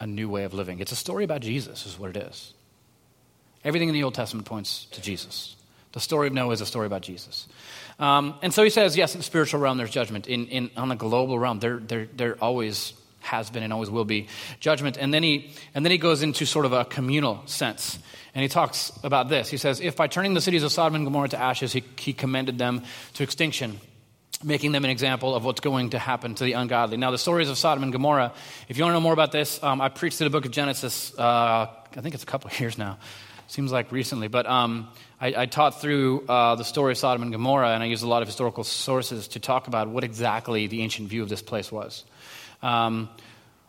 a 0.00 0.06
new 0.06 0.28
way 0.28 0.44
of 0.44 0.54
living. 0.54 0.80
It's 0.80 0.92
a 0.92 0.96
story 0.96 1.24
about 1.24 1.42
Jesus, 1.42 1.86
is 1.86 1.98
what 1.98 2.10
it 2.10 2.16
is. 2.16 2.54
Everything 3.64 3.88
in 3.88 3.94
the 3.94 4.04
Old 4.04 4.14
Testament 4.14 4.46
points 4.46 4.86
to 4.92 5.00
Jesus. 5.00 5.56
The 5.92 6.00
story 6.00 6.28
of 6.28 6.34
Noah 6.34 6.52
is 6.52 6.60
a 6.60 6.66
story 6.66 6.86
about 6.86 7.02
Jesus. 7.02 7.48
Um, 7.98 8.34
and 8.42 8.52
so 8.52 8.62
he 8.62 8.70
says, 8.70 8.96
yes, 8.96 9.14
in 9.14 9.20
the 9.20 9.24
spiritual 9.24 9.60
realm, 9.60 9.78
there's 9.78 9.90
judgment. 9.90 10.28
In, 10.28 10.46
in, 10.46 10.70
on 10.76 10.88
the 10.88 10.94
global 10.94 11.38
realm, 11.38 11.58
there, 11.58 11.78
there, 11.78 12.06
there 12.14 12.36
always 12.36 12.92
has 13.26 13.50
been 13.50 13.62
and 13.62 13.72
always 13.72 13.90
will 13.90 14.04
be 14.04 14.28
judgment. 14.60 14.96
And 14.96 15.12
then, 15.12 15.22
he, 15.22 15.52
and 15.74 15.84
then 15.84 15.90
he 15.90 15.98
goes 15.98 16.22
into 16.22 16.46
sort 16.46 16.64
of 16.64 16.72
a 16.72 16.84
communal 16.84 17.42
sense. 17.46 17.98
And 18.34 18.42
he 18.42 18.48
talks 18.48 18.92
about 19.02 19.28
this. 19.28 19.50
He 19.50 19.56
says, 19.56 19.80
If 19.80 19.96
by 19.96 20.06
turning 20.06 20.34
the 20.34 20.40
cities 20.40 20.62
of 20.62 20.72
Sodom 20.72 20.94
and 20.94 21.04
Gomorrah 21.04 21.28
to 21.28 21.40
ashes, 21.40 21.72
he, 21.72 21.82
he 21.98 22.12
commended 22.12 22.58
them 22.58 22.82
to 23.14 23.22
extinction, 23.22 23.80
making 24.44 24.72
them 24.72 24.84
an 24.84 24.90
example 24.90 25.34
of 25.34 25.44
what's 25.44 25.60
going 25.60 25.90
to 25.90 25.98
happen 25.98 26.34
to 26.34 26.44
the 26.44 26.52
ungodly. 26.52 26.96
Now, 26.96 27.10
the 27.10 27.18
stories 27.18 27.48
of 27.48 27.58
Sodom 27.58 27.82
and 27.82 27.92
Gomorrah, 27.92 28.32
if 28.68 28.76
you 28.76 28.84
want 28.84 28.92
to 28.92 28.96
know 28.96 29.02
more 29.02 29.14
about 29.14 29.32
this, 29.32 29.62
um, 29.62 29.80
I 29.80 29.88
preached 29.88 30.18
through 30.18 30.28
the 30.28 30.32
book 30.32 30.44
of 30.44 30.50
Genesis, 30.52 31.18
uh, 31.18 31.66
I 31.96 32.00
think 32.00 32.14
it's 32.14 32.24
a 32.24 32.26
couple 32.26 32.50
of 32.50 32.60
years 32.60 32.78
now. 32.78 32.98
Seems 33.48 33.70
like 33.70 33.92
recently. 33.92 34.28
But 34.28 34.46
um, 34.46 34.88
I, 35.20 35.42
I, 35.42 35.46
taught 35.46 35.80
through 35.80 36.26
uh, 36.26 36.56
the 36.56 36.64
story 36.64 36.92
of 36.92 36.98
Sodom 36.98 37.22
and 37.22 37.30
Gomorrah, 37.30 37.70
and 37.70 37.82
I 37.82 37.86
used 37.86 38.02
a 38.02 38.08
lot 38.08 38.22
of 38.22 38.28
historical 38.28 38.64
sources 38.64 39.28
to 39.28 39.40
talk 39.40 39.68
about 39.68 39.88
what 39.88 40.02
exactly 40.02 40.66
the 40.66 40.82
ancient 40.82 41.08
view 41.08 41.22
of 41.22 41.28
this 41.28 41.42
place 41.42 41.70
was. 41.70 42.04
Um, 42.62 43.08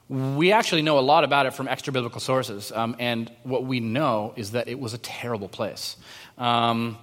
we 0.10 0.54
actually 0.54 0.84
know 0.84 1.00
a 1.00 1.02
lot 1.02 1.24
about 1.24 1.46
it 1.46 1.54
from 1.54 1.68
extra 1.68 1.92
biblical 1.92 2.22
sources, 2.22 2.72
um, 2.72 2.96
and 3.00 3.32
what 3.44 3.66
we 3.66 3.80
know 3.80 4.34
is 4.36 4.52
that 4.52 4.68
it 4.68 4.80
was 4.80 4.94
a 4.94 4.98
terrible 4.98 5.50
place. 5.50 5.98
Um, 6.38 6.98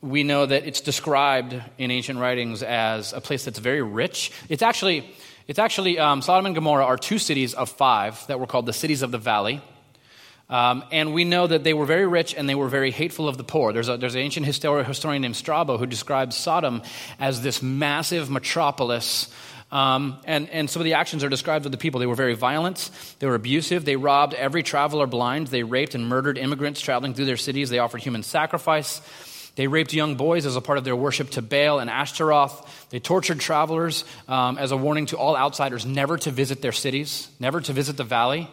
we 0.00 0.22
know 0.22 0.44
that 0.44 0.66
it's 0.66 0.82
described 0.82 1.60
in 1.78 1.90
ancient 1.90 2.18
writings 2.18 2.62
as 2.62 3.12
a 3.14 3.20
place 3.20 3.46
that's 3.46 3.58
very 3.58 3.82
rich. 3.82 4.30
It's 4.48 4.62
actually, 4.62 5.10
it's 5.48 5.58
actually 5.58 5.98
um, 5.98 6.20
Sodom 6.20 6.46
and 6.46 6.54
Gomorrah 6.54 6.84
are 6.84 6.98
two 6.98 7.18
cities 7.18 7.54
of 7.54 7.70
five 7.70 8.24
that 8.26 8.38
were 8.38 8.46
called 8.46 8.66
the 8.66 8.74
cities 8.74 9.02
of 9.02 9.10
the 9.10 9.18
valley. 9.18 9.62
Um, 10.50 10.84
and 10.92 11.14
we 11.14 11.24
know 11.24 11.46
that 11.46 11.64
they 11.64 11.72
were 11.72 11.86
very 11.86 12.06
rich 12.06 12.34
and 12.34 12.46
they 12.46 12.54
were 12.54 12.68
very 12.68 12.90
hateful 12.90 13.28
of 13.28 13.38
the 13.38 13.44
poor. 13.44 13.72
There's, 13.72 13.88
a, 13.88 13.96
there's 13.96 14.14
an 14.14 14.20
ancient 14.20 14.44
historian 14.44 15.22
named 15.22 15.36
Strabo 15.36 15.78
who 15.78 15.86
describes 15.86 16.36
Sodom 16.36 16.82
as 17.18 17.40
this 17.40 17.62
massive 17.62 18.28
metropolis 18.28 19.32
um, 19.70 20.18
and, 20.24 20.48
and 20.50 20.70
some 20.70 20.80
of 20.80 20.84
the 20.84 20.94
actions 20.94 21.24
are 21.24 21.28
described 21.28 21.66
of 21.66 21.72
the 21.72 21.78
people. 21.78 22.00
They 22.00 22.06
were 22.06 22.14
very 22.14 22.34
violent, 22.34 22.90
they 23.18 23.26
were 23.26 23.34
abusive, 23.34 23.84
they 23.84 23.96
robbed 23.96 24.34
every 24.34 24.62
traveler 24.62 25.06
blind, 25.06 25.48
they 25.48 25.62
raped 25.62 25.94
and 25.94 26.08
murdered 26.08 26.38
immigrants 26.38 26.80
traveling 26.80 27.14
through 27.14 27.26
their 27.26 27.36
cities, 27.36 27.70
they 27.70 27.78
offered 27.78 28.02
human 28.02 28.22
sacrifice. 28.22 29.00
They 29.56 29.68
raped 29.68 29.92
young 29.92 30.16
boys 30.16 30.46
as 30.46 30.56
a 30.56 30.60
part 30.60 30.78
of 30.78 30.84
their 30.84 30.96
worship 30.96 31.30
to 31.30 31.42
Baal 31.42 31.78
and 31.78 31.88
Ashtaroth. 31.88 32.88
They 32.90 32.98
tortured 32.98 33.38
travelers 33.38 34.04
um, 34.26 34.58
as 34.58 34.72
a 34.72 34.76
warning 34.76 35.06
to 35.06 35.16
all 35.16 35.36
outsiders 35.36 35.86
never 35.86 36.18
to 36.18 36.32
visit 36.32 36.60
their 36.60 36.72
cities, 36.72 37.28
never 37.38 37.60
to 37.60 37.72
visit 37.72 37.96
the 37.96 38.02
valley, 38.02 38.50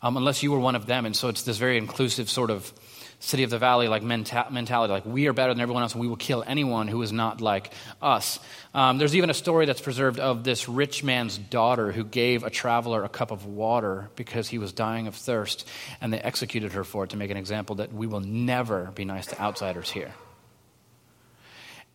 um, 0.00 0.16
unless 0.16 0.42
you 0.42 0.50
were 0.50 0.58
one 0.58 0.74
of 0.74 0.86
them. 0.86 1.04
And 1.04 1.14
so 1.14 1.28
it's 1.28 1.42
this 1.42 1.58
very 1.58 1.76
inclusive 1.76 2.30
sort 2.30 2.50
of 2.50 2.72
city 3.20 3.42
of 3.42 3.50
the 3.50 3.58
valley 3.58 3.88
like 3.88 4.02
menta- 4.02 4.50
mentality 4.50 4.92
like 4.92 5.04
we 5.04 5.26
are 5.26 5.32
better 5.32 5.52
than 5.52 5.60
everyone 5.60 5.82
else 5.82 5.92
and 5.92 6.00
we 6.00 6.06
will 6.06 6.16
kill 6.16 6.44
anyone 6.46 6.86
who 6.86 7.02
is 7.02 7.12
not 7.12 7.40
like 7.40 7.72
us. 8.00 8.38
Um, 8.74 8.98
there's 8.98 9.16
even 9.16 9.28
a 9.28 9.34
story 9.34 9.66
that's 9.66 9.80
preserved 9.80 10.20
of 10.20 10.44
this 10.44 10.68
rich 10.68 11.02
man's 11.02 11.36
daughter 11.36 11.90
who 11.90 12.04
gave 12.04 12.44
a 12.44 12.50
traveler 12.50 13.02
a 13.02 13.08
cup 13.08 13.30
of 13.30 13.44
water 13.44 14.08
because 14.14 14.48
he 14.48 14.58
was 14.58 14.72
dying 14.72 15.08
of 15.08 15.16
thirst 15.16 15.68
and 16.00 16.12
they 16.12 16.20
executed 16.20 16.72
her 16.72 16.84
for 16.84 17.04
it 17.04 17.10
to 17.10 17.16
make 17.16 17.30
an 17.30 17.36
example 17.36 17.76
that 17.76 17.92
we 17.92 18.06
will 18.06 18.20
never 18.20 18.92
be 18.94 19.04
nice 19.04 19.26
to 19.26 19.40
outsiders 19.40 19.90
here. 19.90 20.12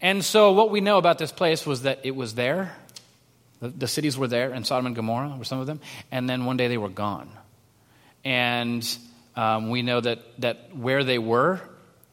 And 0.02 0.26
so 0.26 0.52
what 0.52 0.72
we 0.72 0.82
know 0.82 0.98
about 0.98 1.18
this 1.18 1.32
place 1.32 1.66
was 1.66 1.84
that 1.84 2.02
it 2.04 2.16
was 2.16 2.36
there. 2.36 2.76
The, 3.62 3.70
the 3.70 3.88
cities 3.88 4.18
were 4.18 4.28
there 4.28 4.52
and 4.52 4.68
sodom 4.68 4.88
and 4.88 4.96
gomorrah 4.96 5.36
were 5.38 5.46
some 5.46 5.62
of 5.62 5.68
them 5.68 5.80
and 6.12 6.30
then 6.30 6.44
one 6.44 6.58
day 6.58 6.68
they 6.68 6.78
were 6.78 6.90
gone. 6.90 7.30
And 8.26 8.86
um, 9.36 9.70
we 9.70 9.82
know 9.82 10.00
that, 10.00 10.20
that 10.40 10.76
where 10.76 11.04
they 11.04 11.18
were, 11.18 11.62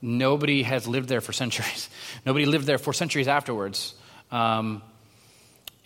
nobody 0.03 0.63
has 0.63 0.89
lived 0.89 1.09
there 1.09 1.21
for 1.21 1.33
centuries. 1.33 1.89
nobody 2.27 2.47
lived 2.47 2.67
there 2.67 2.79
for 2.79 2.93
centuries 2.93 3.29
afterwards. 3.29 3.95
Um, 4.31 4.83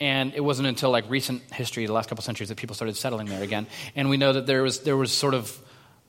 and 0.01 0.35
it 0.35 0.41
wasn't 0.41 0.69
until 0.69 0.91
like 0.91 1.09
recent 1.09 1.43
history, 1.53 1.87
the 1.87 1.93
last 1.93 2.09
couple 2.09 2.23
centuries, 2.23 2.49
that 2.49 2.59
people 2.59 2.75
started 2.75 2.97
settling 2.97 3.27
there 3.27 3.43
again. 3.43 3.67
And 3.95 4.09
we 4.09 4.17
know 4.17 4.33
that 4.33 4.47
there 4.47 4.63
was, 4.63 4.81
there 4.81 4.97
was 4.97 5.13
sort 5.13 5.35
of, 5.35 5.57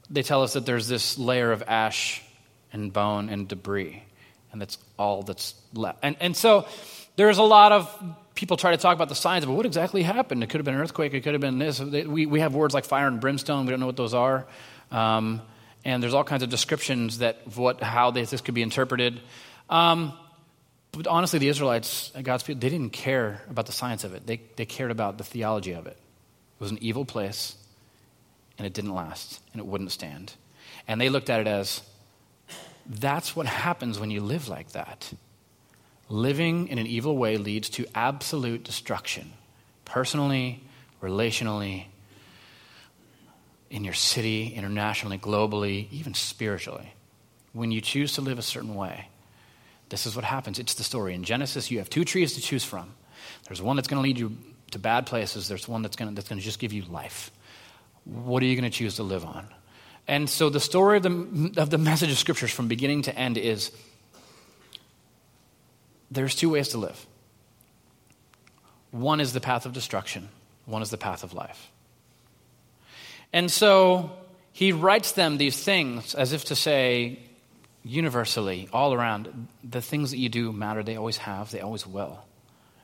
they 0.10 0.24
tell 0.24 0.44
us 0.44 0.54
that 0.54 0.66
there's 0.66 0.88
this 0.88 1.18
layer 1.18 1.52
of 1.52 1.64
ash 1.68 2.22
and 2.74 2.92
bone 2.92 3.30
and 3.30 3.48
debris. 3.48 4.04
And 4.52 4.62
that's 4.62 4.78
all 4.98 5.24
that's 5.24 5.56
left. 5.74 6.00
And, 6.02 6.16
and 6.20 6.36
so 6.36 6.68
there's 7.16 7.38
a 7.38 7.44
lot 7.44 7.72
of 7.72 8.04
people 8.36 8.58
try 8.58 8.72
to 8.72 8.78
talk 8.78 8.96
about 8.96 9.10
the 9.10 9.16
signs 9.16 9.44
of 9.44 9.50
what 9.50 9.66
exactly 9.66 10.04
happened. 10.04 10.44
It 10.44 10.50
could 10.50 10.60
have 10.60 10.66
been 10.66 10.76
an 10.76 10.82
earthquake, 10.82 11.14
it 11.14 11.22
could 11.22 11.34
have 11.34 11.42
been 11.42 11.58
this. 11.58 11.80
We, 11.80 12.26
we 12.26 12.40
have 12.42 12.54
words 12.54 12.74
like 12.74 12.86
fire 12.86 13.08
and 13.08 13.20
brimstone, 13.20 13.66
we 13.66 13.72
don't 13.72 13.80
know 13.80 13.86
what 13.86 13.98
those 13.98 14.14
are. 14.14 14.46
Um, 14.92 15.42
and 15.84 16.02
there's 16.02 16.14
all 16.14 16.24
kinds 16.24 16.44
of 16.44 16.50
descriptions 16.50 17.20
that 17.20 17.42
what, 17.56 17.82
how 17.82 18.12
this 18.12 18.42
could 18.42 18.56
be 18.56 18.62
interpreted. 18.62 19.20
Um, 19.70 20.14
but 20.92 21.08
honestly, 21.08 21.40
the 21.40 21.50
Israelites, 21.50 22.12
God's 22.22 22.44
people, 22.44 22.60
they 22.60 22.70
didn't 22.70 22.92
care 22.92 23.42
about 23.50 23.66
the 23.66 23.72
science 23.72 24.04
of 24.04 24.14
it. 24.14 24.26
They, 24.26 24.42
they 24.56 24.66
cared 24.66 24.92
about 24.92 25.18
the 25.18 25.24
theology 25.24 25.74
of 25.74 25.88
it. 25.88 25.98
It 25.98 26.64
was 26.64 26.72
an 26.72 26.80
evil 26.82 27.06
place, 27.06 27.56
and 28.58 28.66
it 28.66 28.74
didn't 28.74 28.94
last, 28.94 29.42
and 29.54 29.60
it 29.60 29.66
wouldn't 29.66 29.92
stand. 29.92 30.34
And 30.88 31.02
they 31.02 31.10
looked 31.10 31.30
at 31.30 31.42
it 31.42 31.48
as 31.48 31.82
that's 32.86 33.36
what 33.36 33.46
happens 33.46 34.00
when 34.00 34.10
you 34.10 34.22
live 34.22 34.48
like 34.48 34.72
that. 34.72 35.12
Living 36.08 36.68
in 36.68 36.78
an 36.78 36.88
evil 36.88 37.18
way 37.18 37.38
leads 37.38 37.70
to 37.70 37.86
absolute 37.96 38.64
destruction, 38.64 39.34
personally, 39.84 40.64
relationally, 41.02 41.86
in 43.70 43.84
your 43.84 43.94
city, 43.94 44.54
internationally, 44.56 45.18
globally, 45.18 45.92
even 45.92 46.14
spiritually. 46.14 46.94
When 47.54 47.72
you 47.72 47.82
choose 47.82 48.14
to 48.14 48.22
live 48.22 48.38
a 48.38 48.44
certain 48.44 48.76
way, 48.76 49.10
this 49.90 50.06
is 50.06 50.16
what 50.16 50.26
happens. 50.26 50.60
It's 50.60 50.74
the 50.74 50.84
story. 50.84 51.14
In 51.14 51.24
Genesis, 51.24 51.72
you 51.72 51.80
have 51.80 51.90
two 51.90 52.06
trees 52.06 52.34
to 52.34 52.42
choose 52.42 52.64
from. 52.64 52.94
There's 53.48 53.62
one 53.62 53.76
that's 53.76 53.88
going 53.88 54.02
to 54.02 54.04
lead 54.04 54.20
you 54.20 54.38
to 54.72 54.80
bad 54.80 55.06
places, 55.06 55.48
there's 55.48 55.68
one 55.68 55.82
that's 55.84 55.96
going 55.96 56.14
to, 56.14 56.22
that's 56.22 56.44
just 56.44 56.60
give 56.60 56.74
you 56.74 56.84
life. 56.84 57.32
What 58.04 58.44
are 58.44 58.46
you 58.46 58.56
going 58.56 58.70
to 58.70 58.76
choose 58.76 58.98
to 58.98 59.04
live 59.04 59.24
on? 59.24 59.48
And 60.08 60.30
so 60.30 60.50
the 60.50 60.60
story 60.60 60.98
of 60.98 61.04
the, 61.04 61.54
of 61.58 61.70
the 61.70 61.78
message 61.78 62.12
of 62.12 62.18
scriptures 62.18 62.52
from 62.52 62.68
beginning 62.68 63.04
to 63.04 63.18
end 63.18 63.38
is 63.38 63.72
there's 66.12 66.36
two 66.36 66.50
ways 66.50 66.70
to 66.70 66.78
live. 66.78 67.06
One 68.92 69.20
is 69.20 69.34
the 69.34 69.42
path 69.42 69.66
of 69.66 69.74
destruction, 69.74 70.30
one 70.66 70.82
is 70.82 70.90
the 70.90 70.98
path 70.98 71.24
of 71.24 71.34
life. 71.34 71.72
And 73.36 73.52
so 73.52 74.12
he 74.54 74.72
writes 74.72 75.12
them 75.12 75.38
these 75.38 75.62
things 75.62 76.16
as 76.16 76.32
if 76.32 76.46
to 76.46 76.56
say, 76.56 77.20
universally, 77.84 78.70
all 78.72 78.94
around, 78.94 79.50
the 79.62 79.82
things 79.82 80.12
that 80.12 80.18
you 80.18 80.30
do 80.30 80.54
matter. 80.54 80.84
They 80.84 80.96
always 80.96 81.18
have, 81.18 81.52
they 81.52 81.60
always 81.60 81.86
will. 81.86 82.18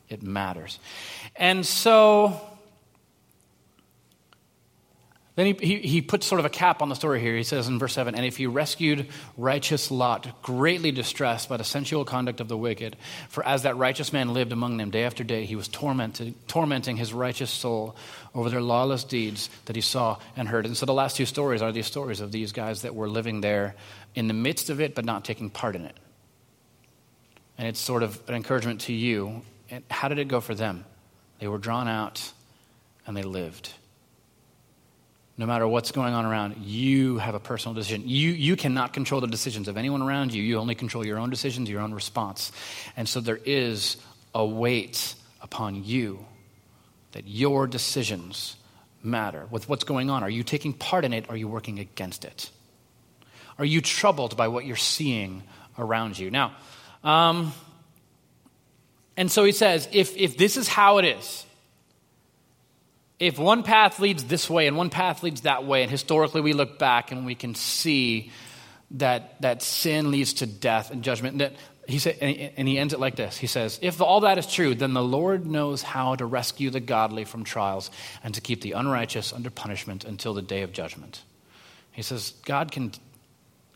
It 0.10 0.22
matters. 0.22 0.78
And 1.38 1.66
so 1.66 2.40
then 5.36 5.46
he, 5.46 5.54
he, 5.54 5.80
he, 5.80 6.02
puts 6.02 6.28
sort 6.28 6.40
of 6.40 6.46
a 6.46 6.50
cap 6.50 6.82
on 6.82 6.90
the 6.90 6.96
story 6.96 7.22
here. 7.22 7.38
He 7.38 7.44
says 7.44 7.70
in 7.70 7.80
verse 7.80 7.94
7 7.94 8.16
And 8.16 8.26
if 8.26 8.36
he 8.36 8.48
rescued 8.48 9.08
righteous 9.38 9.90
Lot, 9.90 10.42
greatly 10.42 10.92
distressed 10.92 11.48
by 11.48 11.56
the 11.56 11.64
sensual 11.64 12.04
conduct 12.04 12.42
of 12.42 12.50
the 12.50 12.58
wicked, 12.58 12.98
for 13.30 13.46
as 13.46 13.64
that 13.64 13.78
righteous 13.78 14.12
man 14.12 14.34
lived 14.34 14.52
among 14.52 14.76
them 14.76 14.92
day 14.92 15.06
after 15.06 15.24
day, 15.24 15.46
he 15.46 15.56
was 15.56 15.70
tormented, 15.70 16.36
tormenting 16.50 16.98
his 16.98 17.14
righteous 17.14 17.50
soul 17.50 17.96
over 18.36 18.50
their 18.50 18.62
lawless 18.62 19.06
deeds 19.06 19.50
that 19.66 19.76
he 19.78 19.82
saw 19.82 20.18
and 20.36 20.50
heard. 20.50 20.66
And 20.66 20.76
so 20.76 20.86
the 20.86 20.94
last 20.94 21.16
two 21.16 21.26
stories 21.26 21.62
are 21.62 21.72
these 21.72 21.88
stories 21.88 22.20
of 22.20 22.34
these 22.34 22.52
guys 22.52 22.82
that 22.82 22.94
were 22.94 23.08
living 23.08 23.40
there 23.40 23.76
in 24.16 24.28
the 24.28 24.34
midst 24.34 24.70
of 24.70 24.82
it, 24.82 24.96
but 24.96 25.06
not 25.06 25.24
taking 25.24 25.50
part 25.50 25.78
in 25.78 25.86
it. 25.86 25.96
And 27.58 27.70
it's 27.70 27.80
sort 27.80 28.04
of 28.04 28.22
an 28.28 28.36
encouragement 28.36 28.82
to 28.82 28.94
you. 28.94 29.44
And 29.70 29.86
how 29.90 30.10
did 30.10 30.20
it 30.20 30.28
go 30.28 30.42
for 30.42 30.56
them? 30.56 30.84
They 31.40 31.48
were 31.48 31.58
drawn 31.58 31.88
out 31.88 32.34
and 33.08 33.16
they 33.16 33.24
lived 33.24 33.74
no 35.42 35.48
matter 35.48 35.68
what's 35.68 35.92
going 35.92 36.14
on 36.14 36.24
around, 36.24 36.58
you 36.58 37.18
have 37.18 37.34
a 37.34 37.40
personal 37.40 37.74
decision. 37.74 38.08
You, 38.08 38.30
you 38.30 38.56
cannot 38.56 38.94
control 38.94 39.22
the 39.22 39.28
decisions 39.28 39.68
of 39.68 39.76
anyone 39.76 40.04
around 40.04 40.36
you. 40.36 40.44
You 40.44 40.60
only 40.60 40.76
control 40.76 41.04
your 41.04 41.18
own 41.18 41.32
decisions, 41.32 41.68
your 41.68 41.82
own 41.82 41.96
response. 41.96 42.52
And 42.96 43.10
so 43.10 43.22
there 43.22 43.40
is 43.44 43.98
a 44.36 44.46
weight 44.46 45.16
upon 45.42 45.84
you 45.84 46.24
that 47.14 47.28
your 47.28 47.66
decisions 47.66 48.56
matter. 49.02 49.48
With 49.50 49.68
what's 49.68 49.84
going 49.84 50.12
on, 50.12 50.22
are 50.22 50.30
you 50.30 50.44
taking 50.44 50.74
part 50.74 51.06
in 51.06 51.12
it? 51.12 51.28
Are 51.28 51.36
you 51.36 51.48
working 51.48 51.80
against 51.80 52.24
it? 52.24 52.52
Are 53.58 53.66
you 53.66 53.82
troubled 53.82 54.38
by 54.38 54.48
what 54.48 54.66
you're 54.66 54.76
seeing 54.76 55.42
around 55.76 56.20
you? 56.20 56.30
Now, 56.30 56.56
um, 57.04 57.52
and 59.18 59.32
so 59.32 59.44
he 59.44 59.54
says, 59.54 59.90
if, 59.92 60.16
if 60.18 60.38
this 60.38 60.56
is 60.56 60.68
how 60.68 61.00
it 61.00 61.06
is, 61.06 61.48
if 63.22 63.38
one 63.38 63.62
path 63.62 64.00
leads 64.00 64.24
this 64.24 64.50
way 64.50 64.66
and 64.66 64.76
one 64.76 64.90
path 64.90 65.22
leads 65.22 65.42
that 65.42 65.64
way, 65.64 65.84
and 65.84 65.92
historically 65.92 66.42
we 66.42 66.54
look 66.54 66.80
back 66.80 67.12
and 67.12 67.24
we 67.24 67.36
can 67.36 67.54
see 67.54 68.32
that, 68.92 69.40
that 69.44 69.62
sin 69.62 70.10
leads 70.10 70.34
to 70.34 70.48
death 70.48 70.90
and 70.90 71.04
judgment, 71.04 71.38
that 71.38 71.54
he 71.88 72.00
said, 72.00 72.18
and 72.20 72.68
he 72.68 72.80
ends 72.80 72.96
it 72.96 73.00
like 73.00 73.16
this. 73.16 73.38
He 73.38 73.46
says, 73.46 73.78
If 73.84 74.02
all 74.02 74.22
that 74.22 74.40
is 74.40 74.48
true, 74.48 74.74
then 74.74 74.96
the 74.96 75.04
Lord 75.04 75.46
knows 75.46 75.84
how 75.84 76.16
to 76.16 76.26
rescue 76.26 76.72
the 76.72 76.80
godly 76.80 77.24
from 77.24 77.44
trials 77.44 77.92
and 78.24 78.34
to 78.34 78.42
keep 78.42 78.62
the 78.62 78.72
unrighteous 78.72 79.34
under 79.34 79.52
punishment 79.52 80.04
until 80.04 80.34
the 80.34 80.42
day 80.42 80.64
of 80.64 80.74
judgment. 80.74 81.22
He 81.92 82.02
says, 82.02 82.34
God 82.46 82.72
can, 82.72 82.92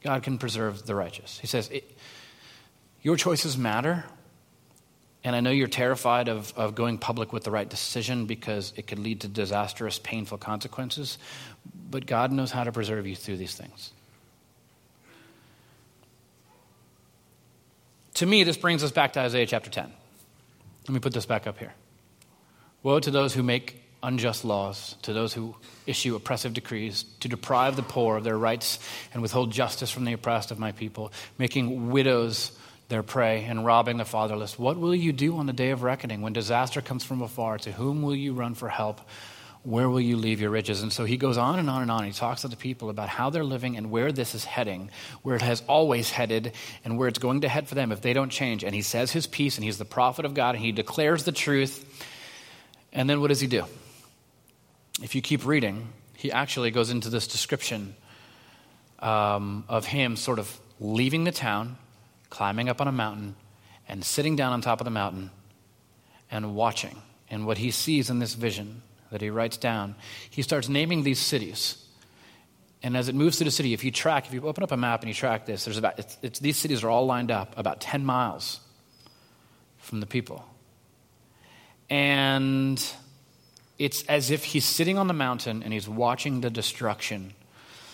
God 0.03 0.23
can 0.23 0.39
preserve 0.39 0.87
the 0.87 0.95
righteous. 0.95 1.37
He 1.37 1.45
says, 1.45 1.69
Your 3.03 3.15
choices 3.15 3.59
matter. 3.59 4.05
And 5.25 5.35
I 5.35 5.39
know 5.39 5.49
you're 5.49 5.67
terrified 5.67 6.27
of, 6.27 6.53
of 6.55 6.75
going 6.75 6.99
public 6.99 7.33
with 7.33 7.43
the 7.43 7.49
right 7.49 7.67
decision 7.67 8.27
because 8.27 8.71
it 8.75 8.85
could 8.85 8.99
lead 8.99 9.21
to 9.21 9.27
disastrous, 9.27 9.97
painful 9.97 10.37
consequences. 10.37 11.17
But 11.89 12.05
God 12.05 12.31
knows 12.31 12.51
how 12.51 12.63
to 12.63 12.71
preserve 12.71 13.07
you 13.07 13.15
through 13.15 13.37
these 13.37 13.55
things. 13.55 13.91
To 18.13 18.27
me, 18.27 18.43
this 18.43 18.55
brings 18.55 18.83
us 18.83 18.91
back 18.91 19.13
to 19.13 19.19
Isaiah 19.19 19.47
chapter 19.47 19.71
10. 19.71 19.91
Let 20.87 20.93
me 20.93 20.99
put 20.99 21.11
this 21.11 21.25
back 21.25 21.47
up 21.47 21.57
here. 21.57 21.73
Woe 22.83 22.99
to 22.99 23.09
those 23.09 23.33
who 23.33 23.41
make 23.41 23.81
unjust 24.03 24.45
laws, 24.45 24.95
to 25.01 25.11
those 25.11 25.33
who 25.33 25.55
issue 25.87 26.15
oppressive 26.15 26.53
decrees, 26.53 27.03
to 27.21 27.27
deprive 27.27 27.75
the 27.75 27.81
poor 27.81 28.15
of 28.15 28.23
their 28.23 28.37
rights 28.37 28.77
and 29.11 29.23
withhold 29.23 29.51
justice 29.51 29.89
from 29.89 30.05
the 30.05 30.13
oppressed 30.13 30.51
of 30.51 30.59
my 30.59 30.71
people, 30.71 31.11
making 31.39 31.89
widows 31.89 32.51
their 32.87 33.03
prey 33.03 33.43
and 33.45 33.65
robbing 33.65 33.97
the 33.97 34.05
fatherless. 34.05 34.59
What 34.59 34.77
will 34.77 34.95
you 34.95 35.11
do 35.11 35.37
on 35.37 35.45
the 35.45 35.53
day 35.53 35.71
of 35.71 35.81
reckoning 35.83 36.21
when 36.21 36.33
disaster 36.33 36.81
comes 36.81 37.03
from 37.03 37.21
afar? 37.21 37.57
To 37.59 37.71
whom 37.71 38.01
will 38.01 38.15
you 38.15 38.33
run 38.33 38.53
for 38.53 38.69
help? 38.69 39.01
Where 39.63 39.89
will 39.89 39.99
you 39.99 40.15
leave 40.15 40.39
your 40.39 40.51
riches? 40.51 40.83
And 40.83 40.93
so 40.93 41.05
he 41.05 41.17
goes 41.17 41.37
on 41.39 41.57
and 41.57 41.67
on 41.71 41.81
and 41.81 41.89
on. 41.89 42.03
He 42.03 42.11
talks 42.11 42.41
to 42.41 42.47
the 42.47 42.55
people 42.55 42.91
about 42.91 43.09
how 43.09 43.31
they're 43.31 43.43
living 43.43 43.77
and 43.77 43.89
where 43.89 44.11
this 44.11 44.35
is 44.35 44.45
heading, 44.45 44.91
where 45.23 45.35
it 45.35 45.41
has 45.41 45.63
always 45.67 46.11
headed, 46.11 46.51
and 46.83 46.99
where 46.99 47.07
it's 47.07 47.17
going 47.17 47.41
to 47.41 47.49
head 47.49 47.67
for 47.67 47.73
them 47.73 47.91
if 47.91 48.01
they 48.01 48.13
don't 48.13 48.29
change. 48.29 48.63
And 48.63 48.75
he 48.75 48.83
says 48.83 49.11
his 49.11 49.25
piece, 49.25 49.57
and 49.57 49.63
he's 49.63 49.79
the 49.79 49.85
prophet 49.85 50.23
of 50.23 50.35
God, 50.35 50.53
and 50.53 50.63
he 50.63 50.71
declares 50.71 51.23
the 51.23 51.31
truth. 51.31 51.83
And 52.93 53.09
then 53.09 53.21
what 53.21 53.29
does 53.29 53.39
he 53.39 53.47
do? 53.47 53.65
If 55.01 55.15
you 55.15 55.21
keep 55.23 55.43
reading, 55.47 55.87
he 56.15 56.31
actually 56.31 56.69
goes 56.69 56.91
into 56.91 57.09
this 57.09 57.27
description 57.27 57.95
um, 58.99 59.63
of 59.67 59.87
him 59.87 60.15
sort 60.15 60.37
of 60.37 60.59
leaving 60.79 61.23
the 61.23 61.31
town, 61.31 61.77
climbing 62.35 62.67
up 62.67 62.81
on 62.81 62.87
a 62.89 62.91
mountain, 62.91 63.33
and 63.87 64.03
sitting 64.03 64.35
down 64.35 64.51
on 64.51 64.59
top 64.59 64.81
of 64.81 64.85
the 64.85 64.91
mountain 64.91 65.31
and 66.29 66.53
watching. 66.53 67.01
And 67.29 67.47
what 67.47 67.57
he 67.57 67.71
sees 67.71 68.09
in 68.09 68.19
this 68.19 68.33
vision 68.33 68.81
that 69.09 69.21
he 69.21 69.29
writes 69.29 69.55
down, 69.55 69.95
he 70.29 70.41
starts 70.41 70.67
naming 70.67 71.03
these 71.03 71.17
cities. 71.17 71.81
And 72.83 72.97
as 72.97 73.07
it 73.07 73.15
moves 73.15 73.37
through 73.37 73.45
the 73.45 73.51
city, 73.51 73.73
if 73.73 73.85
you 73.85 73.91
track, 73.91 74.27
if 74.27 74.33
you 74.33 74.41
open 74.41 74.65
up 74.65 74.73
a 74.73 74.77
map 74.77 74.99
and 74.99 75.07
you 75.07 75.13
track 75.13 75.45
this, 75.45 75.63
there's 75.63 75.77
about, 75.77 75.97
it's, 75.97 76.17
it's, 76.21 76.39
these 76.39 76.57
cities 76.57 76.83
are 76.83 76.89
all 76.89 77.05
lined 77.05 77.31
up 77.31 77.57
about 77.57 77.79
10 77.79 78.03
miles 78.03 78.59
from 79.77 80.01
the 80.01 80.05
people. 80.05 80.45
And 81.89 82.83
it's 83.79 84.03
as 84.07 84.29
if 84.29 84.43
he's 84.43 84.65
sitting 84.65 84.97
on 84.97 85.07
the 85.07 85.13
mountain 85.13 85.63
and 85.63 85.71
he's 85.71 85.87
watching 85.87 86.41
the 86.41 86.49
destruction 86.49 87.31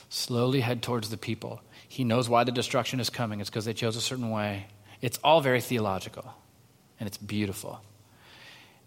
slowly 0.10 0.62
head 0.62 0.82
towards 0.82 1.12
the 1.12 1.18
people. 1.18 1.62
He 1.92 2.06
knows 2.06 2.30
why 2.30 2.46
the 2.46 2.54
destruction 2.54 3.02
is 3.02 3.10
coming. 3.10 3.42
It's 3.42 3.50
because 3.50 3.66
they 3.66 3.74
chose 3.74 3.98
a 3.98 4.02
certain 4.02 4.30
way. 4.30 4.68
It's 5.02 5.20
all 5.26 5.42
very 5.42 5.60
theological 5.60 6.34
and 7.02 7.06
it's 7.06 7.18
beautiful. 7.18 7.82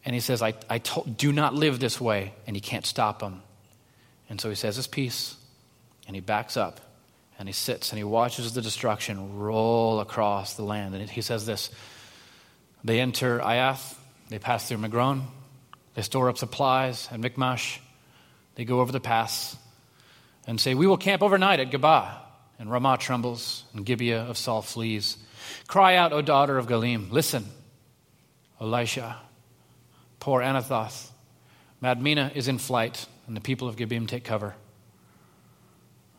And 0.07 0.15
he 0.15 0.21
says, 0.21 0.41
I, 0.41 0.55
I 0.71 0.79
told, 0.79 1.15
do 1.19 1.31
not 1.31 1.53
live 1.53 1.81
this 1.81 2.01
way. 2.01 2.33
And 2.47 2.57
he 2.57 2.63
can't 2.63 2.87
stop 2.87 3.21
him. 3.21 3.43
And 4.31 4.41
so 4.41 4.49
he 4.49 4.55
says 4.55 4.77
his 4.77 4.87
piece, 4.87 5.37
and 6.07 6.17
he 6.17 6.21
backs 6.21 6.57
up, 6.57 6.81
and 7.39 7.47
he 7.47 7.53
sits, 7.53 7.91
and 7.91 7.99
he 7.99 8.05
watches 8.05 8.55
the 8.55 8.63
destruction 8.63 9.39
roll 9.39 10.01
across 10.01 10.55
the 10.55 10.63
land. 10.63 10.95
And 10.95 11.11
he 11.11 11.21
says 11.21 11.45
this 11.45 11.69
They 12.85 13.01
enter 13.01 13.39
Aiath, 13.39 13.99
they 14.31 14.39
pass 14.39 14.67
through 14.67 14.79
Migron, 14.79 15.25
they 15.95 16.01
store 16.01 16.31
up 16.31 16.39
supplies 16.39 17.07
at 17.13 17.21
Michmash, 17.21 17.81
they 18.55 18.65
go 18.65 18.81
over 18.81 18.93
the 18.93 19.01
pass, 19.01 19.59
and 20.47 20.59
say, 20.59 20.75
We 20.75 20.87
will 20.87 20.97
camp 20.97 21.23
overnight 21.23 21.61
at 21.61 21.71
Geba. 21.71 22.24
And 22.59 22.71
Ramah 22.71 22.99
trembles, 22.99 23.65
and 23.73 23.85
Gibeah 23.85 24.23
of 24.23 24.37
Saul 24.39 24.63
flees. 24.63 25.17
Cry 25.67 25.97
out, 25.97 26.13
O 26.13 26.23
daughter 26.23 26.57
of 26.57 26.67
Gallim, 26.67 27.11
listen, 27.11 27.47
Elisha. 28.61 29.19
Poor 30.21 30.41
Anathoth. 30.41 31.11
Madmenah 31.83 32.33
is 32.35 32.49
in 32.49 32.59
flight, 32.59 33.07
and 33.27 33.37
the 33.37 33.41
people 33.41 33.69
of 33.69 33.77
Gibeon 33.77 34.07
take 34.07 34.25
cover. 34.25 34.55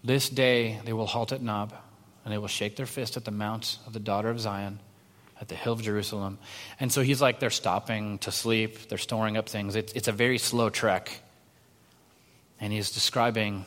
This 0.04 0.30
day 0.30 0.80
they 0.86 0.94
will 0.94 1.08
halt 1.08 1.32
at 1.32 1.42
Nob, 1.42 1.74
and 2.24 2.34
they 2.34 2.38
will 2.38 2.48
shake 2.48 2.76
their 2.76 2.86
fist 2.86 3.18
at 3.18 3.26
the 3.26 3.32
mount 3.32 3.80
of 3.88 3.94
the 3.94 4.00
daughter 4.00 4.30
of 4.30 4.40
Zion, 4.40 4.80
at 5.40 5.48
the 5.48 5.56
hill 5.56 5.74
of 5.74 5.82
Jerusalem. 5.82 6.38
And 6.80 6.92
so 6.92 7.02
he's 7.02 7.22
like, 7.22 7.40
they're 7.40 7.50
stopping 7.50 8.20
to 8.20 8.32
sleep, 8.32 8.90
they're 8.90 8.98
storing 8.98 9.38
up 9.38 9.50
things. 9.50 9.76
It's, 9.76 9.94
it's 9.94 10.08
a 10.08 10.12
very 10.12 10.38
slow 10.38 10.70
trek. 10.70 11.22
And 12.60 12.72
he's 12.72 12.92
describing 12.92 13.66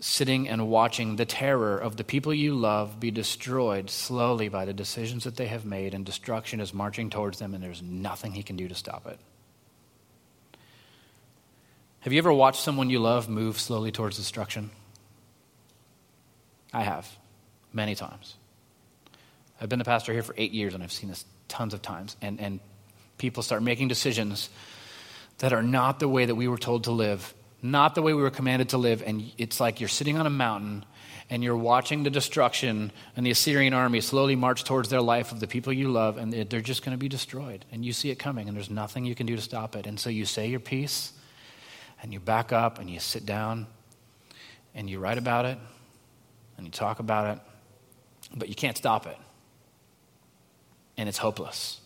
sitting 0.00 0.48
and 0.48 0.68
watching 0.68 1.16
the 1.16 1.24
terror 1.24 1.76
of 1.76 1.96
the 1.96 2.04
people 2.04 2.32
you 2.32 2.54
love 2.54 3.00
be 3.00 3.10
destroyed 3.10 3.90
slowly 3.90 4.48
by 4.48 4.64
the 4.64 4.72
decisions 4.72 5.24
that 5.24 5.36
they 5.36 5.46
have 5.46 5.64
made, 5.64 5.94
and 5.94 6.06
destruction 6.06 6.60
is 6.60 6.72
marching 6.72 7.10
towards 7.10 7.38
them, 7.38 7.54
and 7.54 7.62
there's 7.62 7.82
nothing 7.82 8.32
he 8.32 8.42
can 8.42 8.56
do 8.56 8.68
to 8.68 8.74
stop 8.74 9.06
it. 9.06 9.18
Have 12.00 12.12
you 12.12 12.18
ever 12.18 12.32
watched 12.32 12.62
someone 12.62 12.90
you 12.90 13.00
love 13.00 13.28
move 13.28 13.58
slowly 13.58 13.90
towards 13.90 14.16
destruction? 14.16 14.70
I 16.72 16.82
have, 16.82 17.08
many 17.72 17.94
times. 17.94 18.36
I've 19.60 19.68
been 19.68 19.80
the 19.80 19.84
pastor 19.84 20.12
here 20.12 20.22
for 20.22 20.34
eight 20.38 20.52
years, 20.52 20.74
and 20.74 20.82
I've 20.82 20.92
seen 20.92 21.08
this 21.08 21.24
tons 21.48 21.74
of 21.74 21.82
times. 21.82 22.16
And, 22.22 22.40
and 22.40 22.60
people 23.16 23.42
start 23.42 23.62
making 23.62 23.88
decisions 23.88 24.48
that 25.38 25.52
are 25.52 25.62
not 25.62 25.98
the 25.98 26.08
way 26.08 26.24
that 26.24 26.34
we 26.34 26.46
were 26.46 26.58
told 26.58 26.84
to 26.84 26.92
live 26.92 27.34
not 27.60 27.94
the 27.94 28.02
way 28.02 28.14
we 28.14 28.22
were 28.22 28.30
commanded 28.30 28.70
to 28.70 28.78
live. 28.78 29.02
And 29.04 29.32
it's 29.36 29.60
like 29.60 29.80
you're 29.80 29.88
sitting 29.88 30.16
on 30.16 30.26
a 30.26 30.30
mountain 30.30 30.84
and 31.30 31.44
you're 31.44 31.56
watching 31.56 32.04
the 32.04 32.10
destruction 32.10 32.90
and 33.16 33.26
the 33.26 33.30
Assyrian 33.30 33.74
army 33.74 34.00
slowly 34.00 34.36
march 34.36 34.64
towards 34.64 34.88
their 34.88 35.02
life 35.02 35.30
of 35.30 35.40
the 35.40 35.46
people 35.46 35.72
you 35.72 35.88
love, 35.88 36.16
and 36.16 36.32
they're 36.32 36.60
just 36.62 36.82
going 36.82 36.96
to 36.96 36.98
be 36.98 37.08
destroyed. 37.08 37.66
And 37.70 37.84
you 37.84 37.92
see 37.92 38.10
it 38.10 38.18
coming, 38.18 38.48
and 38.48 38.56
there's 38.56 38.70
nothing 38.70 39.04
you 39.04 39.14
can 39.14 39.26
do 39.26 39.36
to 39.36 39.42
stop 39.42 39.76
it. 39.76 39.86
And 39.86 40.00
so 40.00 40.08
you 40.08 40.24
say 40.24 40.48
your 40.48 40.60
piece, 40.60 41.12
and 42.02 42.14
you 42.14 42.20
back 42.20 42.50
up, 42.50 42.78
and 42.78 42.88
you 42.88 42.98
sit 42.98 43.26
down, 43.26 43.66
and 44.74 44.88
you 44.88 44.98
write 45.00 45.18
about 45.18 45.44
it, 45.44 45.58
and 46.56 46.64
you 46.64 46.70
talk 46.70 46.98
about 46.98 47.36
it, 47.36 47.42
but 48.34 48.48
you 48.48 48.54
can't 48.54 48.78
stop 48.78 49.06
it. 49.06 49.18
And 50.96 51.10
it's 51.10 51.18
hopeless. 51.18 51.78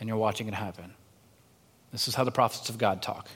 And 0.00 0.08
you're 0.08 0.18
watching 0.18 0.48
it 0.48 0.54
happen. 0.54 0.92
This 1.92 2.08
is 2.08 2.16
how 2.16 2.24
the 2.24 2.32
prophets 2.32 2.68
of 2.68 2.78
God 2.78 3.00
talk. 3.00 3.28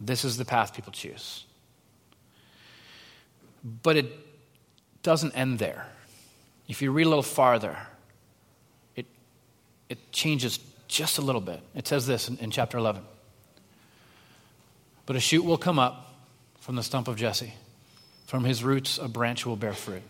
This 0.00 0.24
is 0.24 0.36
the 0.36 0.44
path 0.44 0.74
people 0.74 0.92
choose. 0.92 1.44
But 3.82 3.96
it 3.96 4.06
doesn't 5.02 5.32
end 5.32 5.58
there. 5.58 5.86
If 6.68 6.82
you 6.82 6.92
read 6.92 7.06
a 7.06 7.08
little 7.08 7.22
farther, 7.22 7.76
it, 8.94 9.06
it 9.88 10.12
changes 10.12 10.58
just 10.86 11.18
a 11.18 11.22
little 11.22 11.40
bit. 11.40 11.60
It 11.74 11.88
says 11.88 12.06
this 12.06 12.28
in, 12.28 12.38
in 12.38 12.50
chapter 12.50 12.78
11 12.78 13.02
But 15.06 15.16
a 15.16 15.20
shoot 15.20 15.44
will 15.44 15.58
come 15.58 15.78
up 15.78 16.14
from 16.60 16.76
the 16.76 16.82
stump 16.82 17.08
of 17.08 17.16
Jesse, 17.16 17.54
from 18.26 18.44
his 18.44 18.62
roots, 18.62 18.98
a 18.98 19.08
branch 19.08 19.46
will 19.46 19.56
bear 19.56 19.72
fruit. 19.72 20.02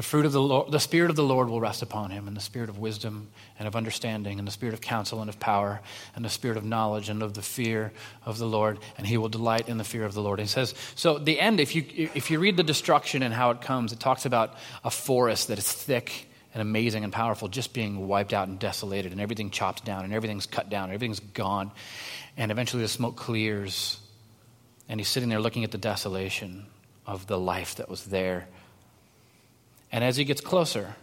The 0.00 0.06
fruit 0.06 0.24
of 0.24 0.32
the 0.32 0.40
Lord, 0.40 0.72
the 0.72 0.80
Spirit 0.80 1.10
of 1.10 1.16
the 1.16 1.22
Lord 1.22 1.50
will 1.50 1.60
rest 1.60 1.82
upon 1.82 2.10
him, 2.10 2.26
and 2.26 2.34
the 2.34 2.40
Spirit 2.40 2.70
of 2.70 2.78
wisdom 2.78 3.28
and 3.58 3.68
of 3.68 3.76
understanding, 3.76 4.38
and 4.38 4.48
the 4.48 4.52
Spirit 4.52 4.72
of 4.72 4.80
counsel 4.80 5.20
and 5.20 5.28
of 5.28 5.38
power, 5.38 5.82
and 6.16 6.24
the 6.24 6.30
Spirit 6.30 6.56
of 6.56 6.64
knowledge 6.64 7.10
and 7.10 7.22
of 7.22 7.34
the 7.34 7.42
fear 7.42 7.92
of 8.24 8.38
the 8.38 8.46
Lord, 8.46 8.78
and 8.96 9.06
he 9.06 9.18
will 9.18 9.28
delight 9.28 9.68
in 9.68 9.76
the 9.76 9.84
fear 9.84 10.06
of 10.06 10.14
the 10.14 10.22
Lord. 10.22 10.38
And 10.38 10.48
he 10.48 10.50
says, 10.50 10.74
so 10.94 11.18
the 11.18 11.38
end, 11.38 11.60
if 11.60 11.74
you, 11.74 11.84
if 12.14 12.30
you 12.30 12.38
read 12.38 12.56
the 12.56 12.62
destruction 12.62 13.22
and 13.22 13.34
how 13.34 13.50
it 13.50 13.60
comes, 13.60 13.92
it 13.92 14.00
talks 14.00 14.24
about 14.24 14.54
a 14.82 14.90
forest 14.90 15.48
that 15.48 15.58
is 15.58 15.70
thick 15.70 16.30
and 16.54 16.62
amazing 16.62 17.04
and 17.04 17.12
powerful 17.12 17.48
just 17.48 17.74
being 17.74 18.08
wiped 18.08 18.32
out 18.32 18.48
and 18.48 18.58
desolated, 18.58 19.12
and 19.12 19.20
everything 19.20 19.50
chopped 19.50 19.84
down, 19.84 20.04
and 20.04 20.14
everything's 20.14 20.46
cut 20.46 20.70
down, 20.70 20.84
and 20.84 20.94
everything's 20.94 21.20
gone. 21.20 21.72
And 22.38 22.50
eventually 22.50 22.82
the 22.82 22.88
smoke 22.88 23.16
clears, 23.16 24.00
and 24.88 24.98
he's 24.98 25.08
sitting 25.08 25.28
there 25.28 25.40
looking 25.40 25.62
at 25.62 25.72
the 25.72 25.76
desolation 25.76 26.64
of 27.06 27.26
the 27.26 27.38
life 27.38 27.74
that 27.74 27.90
was 27.90 28.06
there 28.06 28.48
and 29.92 30.04
as 30.04 30.16
he 30.16 30.24
gets 30.24 30.40
closer, 30.40 30.94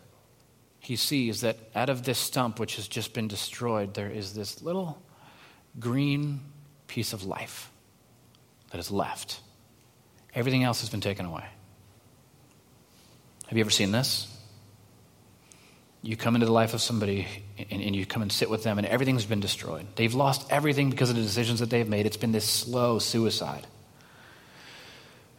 he 0.80 0.96
sees 0.96 1.42
that 1.42 1.58
out 1.76 1.90
of 1.90 2.04
this 2.04 2.18
stump, 2.18 2.60
which 2.60 2.78
has 2.78 2.88
just 2.88 3.14
been 3.14 3.28
destroyed, 3.28 3.94
there 3.94 4.10
is 4.10 4.34
this 4.34 4.62
little 4.62 5.02
green 5.80 6.40
piece 6.88 7.14
of 7.14 7.24
life 7.24 7.70
that 8.72 8.80
is 8.80 8.90
left. 8.92 9.42
Everything 10.34 10.64
else 10.64 10.82
has 10.82 10.90
been 10.90 11.02
taken 11.02 11.26
away. 11.26 11.46
Have 13.48 13.58
you 13.58 13.62
ever 13.62 13.72
seen 13.72 13.92
this? 13.92 14.34
You 16.02 16.16
come 16.16 16.36
into 16.36 16.46
the 16.46 16.54
life 16.54 16.74
of 16.74 16.82
somebody 16.82 17.28
and, 17.58 17.82
and, 17.82 17.96
you 17.96 18.06
come 18.06 18.22
and 18.22 18.32
sit 18.32 18.50
with 18.50 18.64
them, 18.64 18.78
and 18.78 18.86
everything's 18.86 19.26
been 19.26 19.40
destroyed. 19.40 19.88
They've 19.96 20.14
lost 20.14 20.50
everything 20.52 20.90
because 20.90 21.10
of 21.10 21.16
the 21.16 21.22
decisions 21.22 21.60
that 21.60 21.70
they've 21.70 21.88
made. 21.88 22.06
It's 22.06 22.18
been 22.18 22.32
this 22.32 22.46
slow 22.46 23.00
suicide. 23.00 23.66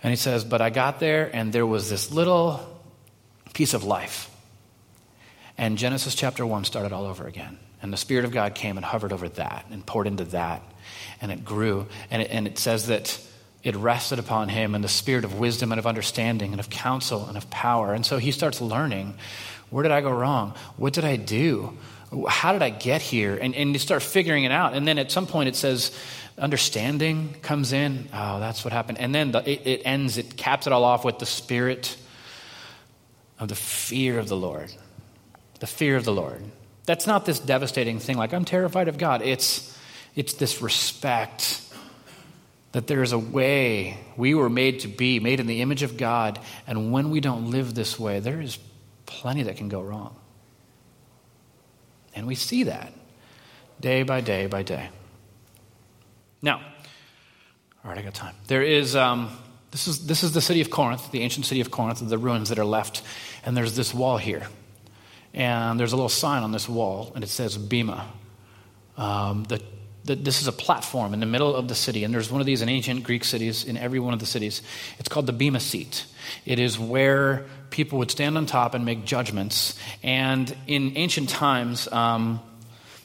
And 0.02 0.10
he 0.10 0.16
says, 0.16 0.44
But 0.44 0.60
I 0.60 0.70
got 0.70 1.00
there, 1.00 1.30
and 1.34 1.52
there 1.52 1.66
was 1.66 1.88
this 1.88 2.10
little 2.10 2.77
piece 3.58 3.74
of 3.74 3.82
life. 3.82 4.30
And 5.58 5.78
Genesis 5.78 6.14
chapter 6.14 6.46
1 6.46 6.62
started 6.62 6.92
all 6.92 7.06
over 7.06 7.26
again. 7.26 7.58
And 7.82 7.92
the 7.92 7.96
Spirit 7.96 8.24
of 8.24 8.30
God 8.30 8.54
came 8.54 8.76
and 8.76 8.86
hovered 8.86 9.12
over 9.12 9.28
that 9.30 9.66
and 9.72 9.84
poured 9.84 10.06
into 10.06 10.26
that. 10.26 10.62
And 11.20 11.32
it 11.32 11.44
grew. 11.44 11.88
And 12.08 12.22
it, 12.22 12.30
and 12.30 12.46
it 12.46 12.56
says 12.56 12.86
that 12.86 13.20
it 13.64 13.74
rested 13.74 14.20
upon 14.20 14.48
him 14.48 14.76
and 14.76 14.84
the 14.84 14.88
spirit 14.88 15.24
of 15.24 15.40
wisdom 15.40 15.72
and 15.72 15.80
of 15.80 15.88
understanding 15.88 16.52
and 16.52 16.60
of 16.60 16.70
counsel 16.70 17.26
and 17.26 17.36
of 17.36 17.50
power. 17.50 17.94
And 17.94 18.06
so 18.06 18.18
he 18.18 18.30
starts 18.30 18.60
learning 18.60 19.14
where 19.70 19.82
did 19.82 19.90
I 19.90 20.02
go 20.02 20.12
wrong? 20.12 20.54
What 20.76 20.92
did 20.92 21.04
I 21.04 21.16
do? 21.16 21.76
How 22.28 22.52
did 22.52 22.62
I 22.62 22.70
get 22.70 23.02
here? 23.02 23.36
And, 23.36 23.56
and 23.56 23.72
you 23.72 23.80
start 23.80 24.04
figuring 24.04 24.44
it 24.44 24.52
out. 24.52 24.74
And 24.74 24.86
then 24.86 24.98
at 24.98 25.10
some 25.10 25.26
point 25.26 25.48
it 25.48 25.56
says, 25.56 25.90
understanding 26.38 27.34
comes 27.42 27.72
in. 27.72 28.08
Oh, 28.14 28.38
that's 28.38 28.64
what 28.64 28.72
happened. 28.72 28.98
And 28.98 29.12
then 29.12 29.32
the, 29.32 29.50
it, 29.50 29.66
it 29.66 29.82
ends, 29.84 30.16
it 30.16 30.36
caps 30.36 30.68
it 30.68 30.72
all 30.72 30.84
off 30.84 31.04
with 31.04 31.18
the 31.18 31.26
spirit 31.26 31.96
of 33.38 33.48
the 33.48 33.54
fear 33.54 34.18
of 34.18 34.28
the 34.28 34.36
Lord. 34.36 34.72
The 35.60 35.66
fear 35.66 35.96
of 35.96 36.04
the 36.04 36.12
Lord. 36.12 36.42
That's 36.86 37.06
not 37.06 37.24
this 37.26 37.38
devastating 37.38 37.98
thing 37.98 38.16
like, 38.16 38.32
I'm 38.32 38.44
terrified 38.44 38.88
of 38.88 38.98
God. 38.98 39.22
It's, 39.22 39.76
it's 40.14 40.34
this 40.34 40.62
respect 40.62 41.62
that 42.72 42.86
there 42.86 43.02
is 43.02 43.12
a 43.12 43.18
way 43.18 43.98
we 44.16 44.34
were 44.34 44.50
made 44.50 44.80
to 44.80 44.88
be, 44.88 45.20
made 45.20 45.40
in 45.40 45.46
the 45.46 45.62
image 45.62 45.82
of 45.82 45.96
God. 45.96 46.38
And 46.66 46.92
when 46.92 47.10
we 47.10 47.20
don't 47.20 47.50
live 47.50 47.74
this 47.74 47.98
way, 47.98 48.20
there 48.20 48.40
is 48.40 48.58
plenty 49.06 49.44
that 49.44 49.56
can 49.56 49.68
go 49.68 49.80
wrong. 49.80 50.16
And 52.14 52.26
we 52.26 52.34
see 52.34 52.64
that 52.64 52.92
day 53.80 54.02
by 54.02 54.20
day 54.20 54.46
by 54.46 54.62
day. 54.62 54.88
Now, 56.42 56.60
all 57.84 57.90
right, 57.90 57.98
I 57.98 58.02
got 58.02 58.14
time. 58.14 58.34
There 58.48 58.62
is, 58.62 58.96
um, 58.96 59.30
this 59.70 59.86
is, 59.86 60.06
this 60.06 60.22
is 60.22 60.32
the 60.32 60.40
city 60.40 60.60
of 60.60 60.70
Corinth, 60.70 61.10
the 61.10 61.22
ancient 61.22 61.46
city 61.46 61.60
of 61.60 61.70
Corinth, 61.70 62.00
the 62.06 62.18
ruins 62.18 62.48
that 62.48 62.58
are 62.58 62.64
left. 62.64 63.02
And 63.44 63.56
there's 63.56 63.76
this 63.76 63.92
wall 63.92 64.16
here. 64.16 64.46
And 65.34 65.78
there's 65.78 65.92
a 65.92 65.96
little 65.96 66.08
sign 66.08 66.42
on 66.42 66.52
this 66.52 66.68
wall, 66.68 67.12
and 67.14 67.22
it 67.22 67.28
says 67.28 67.58
Bema. 67.58 68.06
Um, 68.96 69.44
the 69.44 69.62
this 70.16 70.40
is 70.40 70.46
a 70.46 70.52
platform 70.52 71.12
in 71.12 71.20
the 71.20 71.26
middle 71.26 71.54
of 71.54 71.68
the 71.68 71.74
city, 71.74 72.04
and 72.04 72.12
there's 72.12 72.30
one 72.30 72.40
of 72.40 72.46
these 72.46 72.62
in 72.62 72.68
ancient 72.68 73.04
Greek 73.04 73.24
cities, 73.24 73.64
in 73.64 73.76
every 73.76 74.00
one 74.00 74.14
of 74.14 74.20
the 74.20 74.26
cities. 74.26 74.62
It's 74.98 75.08
called 75.08 75.26
the 75.26 75.32
Bema 75.32 75.60
Seat. 75.60 76.06
It 76.46 76.58
is 76.58 76.78
where 76.78 77.44
people 77.70 77.98
would 77.98 78.10
stand 78.10 78.36
on 78.36 78.46
top 78.46 78.74
and 78.74 78.84
make 78.84 79.04
judgments. 79.04 79.78
And 80.02 80.54
in 80.66 80.96
ancient 80.96 81.28
times, 81.28 81.90
um, 81.92 82.40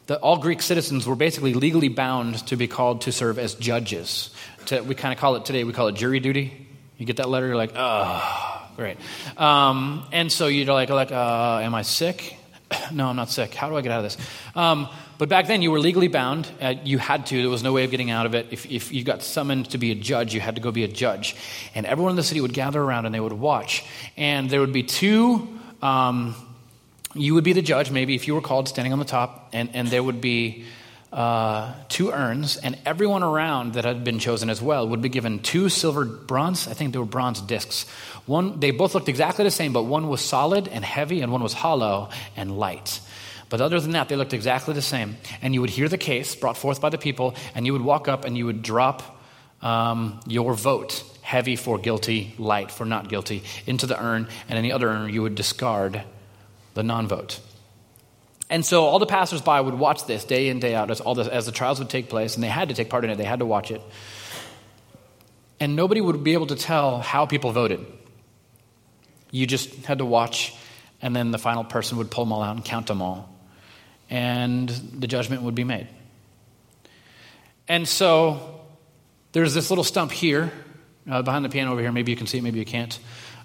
the, 0.07 0.17
all 0.19 0.37
Greek 0.37 0.61
citizens 0.61 1.05
were 1.05 1.15
basically 1.15 1.53
legally 1.53 1.89
bound 1.89 2.45
to 2.47 2.55
be 2.55 2.67
called 2.67 3.01
to 3.01 3.11
serve 3.11 3.39
as 3.39 3.55
judges. 3.55 4.29
To, 4.67 4.81
we 4.81 4.95
kind 4.95 5.13
of 5.13 5.19
call 5.19 5.35
it 5.35 5.45
today, 5.45 5.63
we 5.63 5.73
call 5.73 5.87
it 5.87 5.95
jury 5.95 6.19
duty. 6.19 6.67
You 6.97 7.05
get 7.05 7.17
that 7.17 7.29
letter, 7.29 7.47
you're 7.47 7.55
like, 7.55 7.73
oh, 7.75 8.69
great. 8.75 8.97
Um, 9.37 10.05
and 10.11 10.31
so 10.31 10.47
you're 10.47 10.73
like, 10.73 10.89
like 10.89 11.11
uh, 11.11 11.59
am 11.61 11.75
I 11.75 11.81
sick? 11.81 12.37
no, 12.91 13.07
I'm 13.07 13.15
not 13.15 13.29
sick. 13.29 13.53
How 13.53 13.69
do 13.69 13.75
I 13.75 13.81
get 13.81 13.91
out 13.91 14.03
of 14.03 14.03
this? 14.03 14.17
Um, 14.55 14.87
but 15.17 15.29
back 15.29 15.47
then, 15.47 15.61
you 15.61 15.71
were 15.71 15.79
legally 15.79 16.07
bound. 16.07 16.49
Uh, 16.59 16.75
you 16.83 16.97
had 16.97 17.25
to. 17.27 17.41
There 17.41 17.49
was 17.49 17.63
no 17.63 17.73
way 17.73 17.83
of 17.83 17.91
getting 17.91 18.09
out 18.09 18.25
of 18.25 18.35
it. 18.35 18.47
If, 18.51 18.65
if 18.65 18.91
you 18.91 19.03
got 19.03 19.21
summoned 19.21 19.69
to 19.71 19.77
be 19.77 19.91
a 19.91 19.95
judge, 19.95 20.33
you 20.33 20.41
had 20.41 20.55
to 20.55 20.61
go 20.61 20.71
be 20.71 20.83
a 20.83 20.87
judge. 20.87 21.35
And 21.75 21.85
everyone 21.85 22.11
in 22.11 22.15
the 22.15 22.23
city 22.23 22.41
would 22.41 22.53
gather 22.53 22.81
around 22.81 23.05
and 23.05 23.13
they 23.13 23.19
would 23.19 23.33
watch. 23.33 23.85
And 24.17 24.49
there 24.49 24.59
would 24.59 24.73
be 24.73 24.83
two. 24.83 25.47
Um, 25.81 26.35
you 27.13 27.35
would 27.35 27.43
be 27.43 27.53
the 27.53 27.61
judge, 27.61 27.91
maybe, 27.91 28.15
if 28.15 28.27
you 28.27 28.33
were 28.33 28.41
called, 28.41 28.67
standing 28.67 28.91
on 28.91 28.99
the 28.99 29.05
top. 29.05 29.49
And, 29.53 29.69
and 29.73 29.87
there 29.87 30.03
would 30.03 30.19
be 30.19 30.65
uh, 31.13 31.73
two 31.89 32.11
urns. 32.11 32.57
And 32.57 32.77
everyone 32.85 33.23
around 33.23 33.73
that 33.73 33.85
had 33.85 34.03
been 34.03 34.19
chosen 34.19 34.49
as 34.49 34.61
well 34.61 34.87
would 34.87 35.01
be 35.01 35.09
given 35.09 35.39
two 35.39 35.69
silver 35.69 36.05
bronze, 36.05 36.67
I 36.67 36.73
think 36.73 36.91
they 36.91 36.99
were 36.99 37.05
bronze 37.05 37.39
discs. 37.39 37.87
One, 38.25 38.59
they 38.59 38.71
both 38.71 38.95
looked 38.95 39.09
exactly 39.09 39.43
the 39.45 39.51
same, 39.51 39.73
but 39.73 39.83
one 39.83 40.09
was 40.09 40.21
solid 40.21 40.67
and 40.67 40.83
heavy, 40.83 41.21
and 41.21 41.31
one 41.31 41.43
was 41.43 41.53
hollow 41.53 42.09
and 42.35 42.57
light. 42.57 42.99
But 43.49 43.61
other 43.61 43.79
than 43.79 43.91
that, 43.91 44.09
they 44.09 44.15
looked 44.15 44.33
exactly 44.33 44.73
the 44.73 44.81
same. 44.81 45.17
And 45.41 45.53
you 45.53 45.61
would 45.61 45.69
hear 45.69 45.87
the 45.87 45.97
case 45.97 46.35
brought 46.35 46.57
forth 46.57 46.81
by 46.81 46.89
the 46.89 46.97
people, 46.97 47.35
and 47.53 47.65
you 47.65 47.73
would 47.73 47.83
walk 47.83 48.07
up 48.07 48.25
and 48.25 48.35
you 48.35 48.47
would 48.47 48.63
drop 48.63 49.19
um, 49.61 50.19
your 50.27 50.55
vote, 50.55 51.03
heavy 51.21 51.55
for 51.55 51.77
guilty, 51.77 52.33
light 52.39 52.71
for 52.71 52.85
not 52.85 53.07
guilty, 53.07 53.43
into 53.67 53.85
the 53.85 54.01
urn, 54.03 54.27
and 54.49 54.65
the 54.65 54.71
other 54.71 54.89
urn, 54.89 55.13
you 55.13 55.21
would 55.21 55.35
discard 55.35 56.01
the 56.73 56.83
non 56.83 57.07
vote. 57.07 57.39
And 58.53 58.63
so 58.65 58.85
all 58.85 58.99
the 58.99 59.07
passersby 59.07 59.59
would 59.59 59.73
watch 59.73 60.05
this 60.05 60.23
day 60.23 60.47
in, 60.47 60.59
day 60.59 60.75
out 60.75 60.91
as, 60.91 61.01
all 61.01 61.15
the, 61.15 61.23
as 61.23 61.47
the 61.47 61.51
trials 61.51 61.79
would 61.79 61.89
take 61.89 62.07
place, 62.07 62.35
and 62.35 62.43
they 62.43 62.49
had 62.49 62.69
to 62.69 62.75
take 62.75 62.89
part 62.89 63.03
in 63.03 63.09
it, 63.09 63.17
they 63.17 63.23
had 63.23 63.39
to 63.39 63.45
watch 63.45 63.71
it. 63.71 63.81
And 65.59 65.75
nobody 65.75 66.01
would 66.01 66.23
be 66.23 66.33
able 66.33 66.47
to 66.47 66.55
tell 66.55 66.99
how 66.99 67.25
people 67.25 67.51
voted. 67.51 67.85
You 69.31 69.47
just 69.47 69.73
had 69.85 69.97
to 69.97 70.05
watch, 70.05 70.55
and 71.01 71.15
then 71.15 71.31
the 71.31 71.39
final 71.39 71.63
person 71.63 71.97
would 71.97 72.11
pull 72.11 72.25
them 72.25 72.31
all 72.31 72.43
out 72.43 72.55
and 72.55 72.63
count 72.63 72.87
them 72.87 73.01
all 73.01 73.33
and 74.13 74.69
the 74.69 75.07
judgment 75.07 75.41
would 75.41 75.55
be 75.55 75.63
made. 75.63 75.87
And 77.67 77.87
so 77.87 78.61
there's 79.31 79.55
this 79.55 79.71
little 79.71 79.83
stump 79.83 80.11
here, 80.11 80.51
uh, 81.09 81.23
behind 81.23 81.43
the 81.43 81.49
piano 81.49 81.71
over 81.71 81.81
here. 81.81 81.91
Maybe 81.91 82.11
you 82.11 82.17
can 82.17 82.27
see 82.27 82.37
it, 82.37 82.43
maybe 82.43 82.59
you 82.59 82.65
can't. 82.65 82.97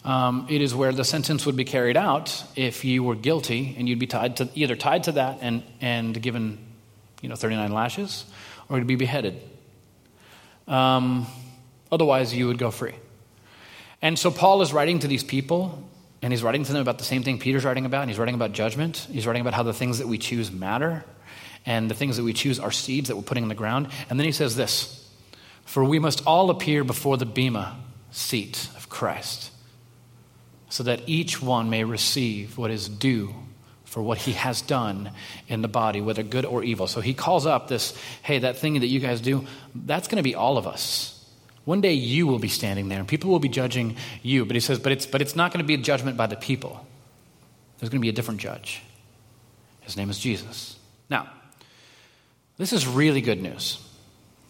Um, 0.09 0.47
it 0.49 0.63
is 0.63 0.75
where 0.75 0.91
the 0.91 1.05
sentence 1.05 1.45
would 1.45 1.57
be 1.57 1.65
carried 1.65 1.97
out 1.97 2.43
if 2.57 2.85
you 2.85 3.05
were 3.05 3.15
guilty, 3.15 3.75
and 3.79 3.87
you'd 3.87 3.99
be 3.99 4.07
tied 4.07 4.39
to 4.39 4.49
either 4.55 4.75
tied 4.75 5.05
to 5.05 5.13
that 5.13 5.39
and, 5.43 5.63
and 5.83 6.21
given, 6.21 6.59
you 7.21 7.29
know, 7.29 7.35
39 7.35 7.73
lashes, 7.73 8.25
or 8.71 8.79
you'd 8.79 8.87
be 8.87 8.97
beheaded. 8.97 9.41
Um, 10.67 11.27
otherwise, 11.93 12.35
you 12.35 12.47
would 12.47 12.59
go 12.59 12.71
free. 12.71 12.95
And 14.01 14.19
so 14.19 14.31
Paul 14.31 14.63
is 14.63 14.73
writing 14.73 15.01
to 15.01 15.09
these 15.09 15.25
people 15.25 15.85
and 16.23 16.33
he's 16.33 16.43
writing 16.43 16.65
to 16.65 16.73
them 16.73 16.83
about 16.83 16.99
the 16.99 17.05
same 17.05 17.23
thing 17.23 17.39
Peter's 17.39 17.65
writing 17.65 17.85
about, 17.85 18.03
and 18.03 18.11
he's 18.11 18.19
writing 18.19 18.35
about 18.35 18.53
judgment. 18.53 19.07
He's 19.11 19.27
writing 19.27 19.41
about 19.41 19.55
how 19.55 19.63
the 19.63 19.73
things 19.73 19.99
that 19.99 20.09
we 20.09 20.19
choose 20.19 20.51
matter, 20.51 21.05
and 21.65 21.91
the 21.91 21.95
things 21.95 22.17
that 22.17 22.25
we 22.25 22.33
choose 22.33 22.59
are 22.59 22.73
seeds 22.73 23.09
that 23.09 23.17
we're 23.17 23.23
putting 23.23 23.45
in 23.45 23.49
the 23.49 23.55
ground. 23.55 23.89
And 24.11 24.19
then 24.19 24.25
he 24.25 24.33
says 24.33 24.57
this 24.57 25.09
For 25.65 25.85
we 25.85 25.99
must 25.99 26.27
all 26.27 26.51
appear 26.51 26.83
before 26.83 27.17
the 27.17 27.27
Bema 27.27 27.77
seat 28.11 28.69
of 28.77 28.89
Christ, 28.89 29.53
so 30.69 30.83
that 30.85 31.03
each 31.07 31.41
one 31.41 31.71
may 31.71 31.85
receive 31.85 32.59
what 32.59 32.71
is 32.71 32.89
due 32.89 33.35
for 33.85 34.03
what 34.03 34.19
he 34.19 34.33
has 34.33 34.61
done 34.61 35.11
in 35.49 35.63
the 35.63 35.69
body, 35.69 36.01
whether 36.01 36.23
good 36.23 36.45
or 36.45 36.63
evil. 36.63 36.87
So 36.87 37.01
he 37.01 37.15
calls 37.15 37.47
up 37.47 37.69
this 37.69 37.97
hey, 38.23 38.41
that 38.41 38.59
thing 38.59 38.81
that 38.81 38.87
you 38.87 39.01
guys 39.01 39.21
do, 39.21 39.47
that's 39.75 40.09
going 40.09 40.19
to 40.19 40.23
be 40.23 40.35
all 40.35 40.59
of 40.59 40.67
us. 40.67 41.15
One 41.65 41.81
day 41.81 41.93
you 41.93 42.27
will 42.27 42.39
be 42.39 42.49
standing 42.49 42.89
there 42.89 42.99
and 42.99 43.09
people 43.09 43.31
will 43.31 43.41
be 43.41 43.49
judging 43.49 43.97
you. 44.23 44.45
But 44.45 44.57
he 44.57 44.61
says, 44.61 44.79
but 44.79 44.93
it's, 44.93 45.07
but 45.07 45.21
it's 45.21 45.37
not 45.37 45.53
going 45.53 45.63
to 45.63 45.67
be 45.67 45.75
a 45.75 45.79
judgment 45.79 46.17
by 46.17 46.27
the 46.27 46.37
people. 46.37 46.87
There's 47.79 47.91
going 47.91 48.01
to 48.01 48.05
be 48.05 48.09
a 48.09 48.13
different 48.13 48.41
judge. 48.41 48.83
His 49.81 49.97
name 49.97 50.11
is 50.11 50.19
Jesus. 50.19 50.77
Now, 51.09 51.31
this 52.59 52.73
is 52.73 52.87
really 52.87 53.21
good 53.21 53.41
news 53.41 53.87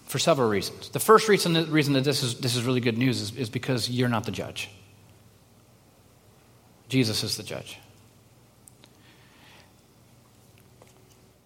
for 0.07 0.18
several 0.18 0.48
reasons. 0.48 0.88
The 0.88 1.00
first 1.00 1.28
reason, 1.28 1.70
reason 1.70 1.94
that 1.94 2.04
this 2.04 2.22
is, 2.22 2.40
this 2.40 2.57
is 2.57 2.64
really 2.64 2.81
good 2.81 2.98
news 2.98 3.20
is, 3.20 3.37
is 3.37 3.50
because 3.50 3.90
you're 3.90 4.09
not 4.09 4.24
the 4.24 4.33
judge, 4.33 4.70
Jesus 6.88 7.22
is 7.22 7.37
the 7.37 7.42
judge. 7.42 7.79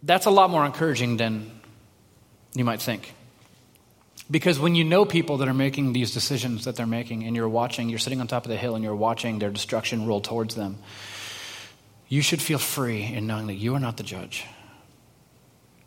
That's 0.02 0.26
a 0.26 0.30
lot 0.30 0.50
more 0.50 0.64
encouraging 0.66 1.16
than 1.16 1.60
you 2.54 2.64
might 2.64 2.82
think. 2.82 3.14
Because 4.30 4.58
when 4.58 4.74
you 4.74 4.84
know 4.84 5.04
people 5.04 5.38
that 5.38 5.48
are 5.48 5.54
making 5.54 5.92
these 5.92 6.12
decisions 6.12 6.64
that 6.64 6.76
they're 6.76 6.86
making, 6.86 7.24
and 7.24 7.36
you're 7.36 7.48
watching, 7.48 7.88
you're 7.88 7.98
sitting 7.98 8.20
on 8.20 8.26
top 8.26 8.44
of 8.44 8.50
the 8.50 8.56
hill 8.56 8.74
and 8.74 8.84
you're 8.84 8.94
watching 8.94 9.38
their 9.38 9.50
destruction 9.50 10.06
roll 10.06 10.20
towards 10.20 10.54
them, 10.54 10.78
you 12.08 12.22
should 12.22 12.40
feel 12.40 12.58
free 12.58 13.02
in 13.02 13.26
knowing 13.26 13.46
that 13.48 13.54
you 13.54 13.74
are 13.74 13.80
not 13.80 13.96
the 13.96 14.02
judge. 14.02 14.44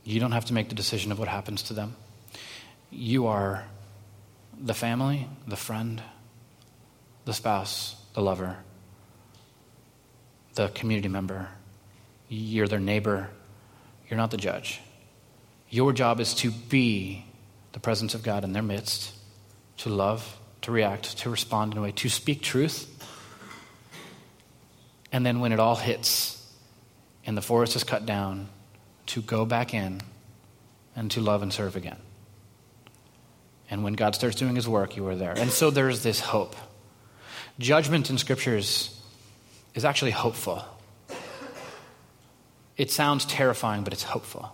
You 0.04 0.20
don't 0.20 0.34
have 0.34 0.46
to 0.46 0.54
make 0.54 0.70
the 0.70 0.76
decision 0.76 1.12
of 1.12 1.20
what 1.20 1.28
happens 1.28 1.64
to 1.64 1.74
them. 1.74 1.96
You 2.92 3.28
are 3.28 3.66
the 4.60 4.74
family, 4.74 5.28
the 5.48 5.56
friend, 5.56 6.02
the 7.26 7.34
spouse, 7.34 7.96
the 8.14 8.22
lover, 8.22 8.58
the 10.56 10.70
community 10.70 11.10
member. 11.10 11.50
You're 12.28 12.68
their 12.68 12.80
neighbor. 12.80 13.30
You're 14.10 14.18
not 14.18 14.32
the 14.32 14.38
judge. 14.38 14.82
Your 15.70 15.94
job 15.94 16.20
is 16.20 16.34
to 16.36 16.52
be 16.52 17.26
the 17.74 17.80
presence 17.80 18.14
of 18.14 18.24
God 18.24 18.44
in 18.44 18.54
their 18.54 18.64
midst, 18.64 19.14
to 19.78 19.90
love, 19.90 20.38
to 20.62 20.72
react, 20.72 21.18
to 21.20 21.30
respond 21.30 21.74
in 21.74 21.80
a 21.80 21.82
way, 21.82 21.92
to 21.92 22.10
speak 22.10 22.42
truth. 22.42 22.92
And 25.12 25.26
then 25.26 25.40
when 25.40 25.52
it 25.52 25.60
all 25.60 25.76
hits 25.76 26.42
and 27.26 27.38
the 27.38 27.42
forest 27.42 27.76
is 27.76 27.84
cut 27.84 28.06
down, 28.06 28.50
to 29.08 29.22
go 29.22 29.46
back 29.46 29.74
in 29.74 30.02
and 30.96 31.12
to 31.12 31.22
love 31.22 31.42
and 31.44 31.52
serve 31.54 31.76
again. 31.76 31.98
And 33.70 33.84
when 33.84 33.94
God 33.94 34.16
starts 34.16 34.36
doing 34.36 34.56
his 34.56 34.68
work, 34.68 34.96
you 34.96 35.06
are 35.08 35.16
there. 35.16 35.34
And 35.38 35.52
so 35.52 35.70
there's 35.72 36.04
this 36.04 36.20
hope. 36.20 36.56
Judgment 37.60 38.10
in 38.10 38.18
scriptures 38.18 38.95
is 39.76 39.86
actually 39.86 40.12
hopeful. 40.12 40.64
It 42.78 42.92
sounds 42.92 43.26
terrifying, 43.26 43.84
but 43.84 43.94
it's 43.94 44.04
hopeful. 44.04 44.54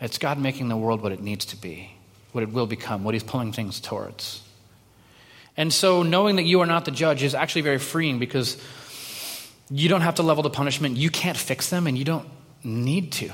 It's 0.00 0.18
God 0.18 0.38
making 0.38 0.68
the 0.68 0.76
world 0.76 1.00
what 1.00 1.12
it 1.12 1.20
needs 1.22 1.46
to 1.46 1.56
be, 1.56 1.92
what 2.32 2.42
it 2.42 2.52
will 2.52 2.66
become, 2.66 3.04
what 3.04 3.14
He's 3.14 3.22
pulling 3.22 3.52
things 3.52 3.80
towards. 3.80 4.42
And 5.56 5.72
so, 5.72 6.02
knowing 6.02 6.36
that 6.36 6.44
you 6.44 6.60
are 6.60 6.66
not 6.66 6.84
the 6.84 6.90
judge 6.90 7.22
is 7.22 7.34
actually 7.34 7.62
very 7.62 7.78
freeing 7.78 8.18
because 8.18 8.60
you 9.70 9.88
don't 9.88 10.00
have 10.00 10.16
to 10.16 10.22
level 10.22 10.42
the 10.42 10.50
punishment. 10.50 10.96
You 10.96 11.10
can't 11.10 11.36
fix 11.36 11.70
them, 11.70 11.86
and 11.86 11.96
you 11.96 12.04
don't 12.04 12.28
need 12.64 13.12
to. 13.12 13.30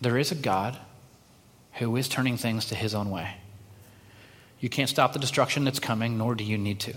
There 0.00 0.18
is 0.18 0.32
a 0.32 0.34
God 0.34 0.76
who 1.74 1.94
is 1.96 2.08
turning 2.08 2.36
things 2.36 2.66
to 2.66 2.74
His 2.74 2.94
own 2.94 3.10
way. 3.10 3.34
You 4.60 4.68
can't 4.68 4.88
stop 4.88 5.12
the 5.12 5.18
destruction 5.18 5.64
that's 5.64 5.80
coming, 5.80 6.18
nor 6.18 6.34
do 6.34 6.44
you 6.44 6.58
need 6.58 6.80
to. 6.80 6.94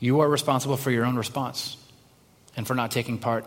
You 0.00 0.20
are 0.20 0.28
responsible 0.28 0.76
for 0.76 0.90
your 0.90 1.04
own 1.04 1.16
response 1.16 1.76
and 2.56 2.66
for 2.66 2.74
not 2.74 2.90
taking 2.90 3.18
part 3.18 3.46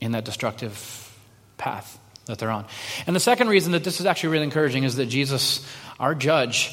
in 0.00 0.12
that 0.12 0.24
destructive 0.24 1.16
path 1.56 1.98
that 2.26 2.38
they're 2.38 2.50
on. 2.50 2.66
And 3.06 3.14
the 3.14 3.20
second 3.20 3.48
reason 3.48 3.72
that 3.72 3.84
this 3.84 4.00
is 4.00 4.06
actually 4.06 4.30
really 4.30 4.44
encouraging 4.44 4.84
is 4.84 4.96
that 4.96 5.06
Jesus, 5.06 5.66
our 5.98 6.14
judge, 6.14 6.70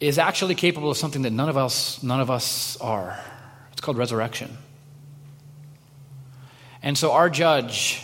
is 0.00 0.18
actually 0.18 0.54
capable 0.54 0.90
of 0.90 0.96
something 0.96 1.22
that 1.22 1.30
none 1.30 1.48
of 1.48 1.56
us, 1.56 2.02
none 2.02 2.20
of 2.20 2.30
us 2.30 2.76
are. 2.78 3.18
It's 3.72 3.80
called 3.80 3.96
resurrection. 3.96 4.56
And 6.82 6.98
so 6.98 7.12
our 7.12 7.30
judge 7.30 8.02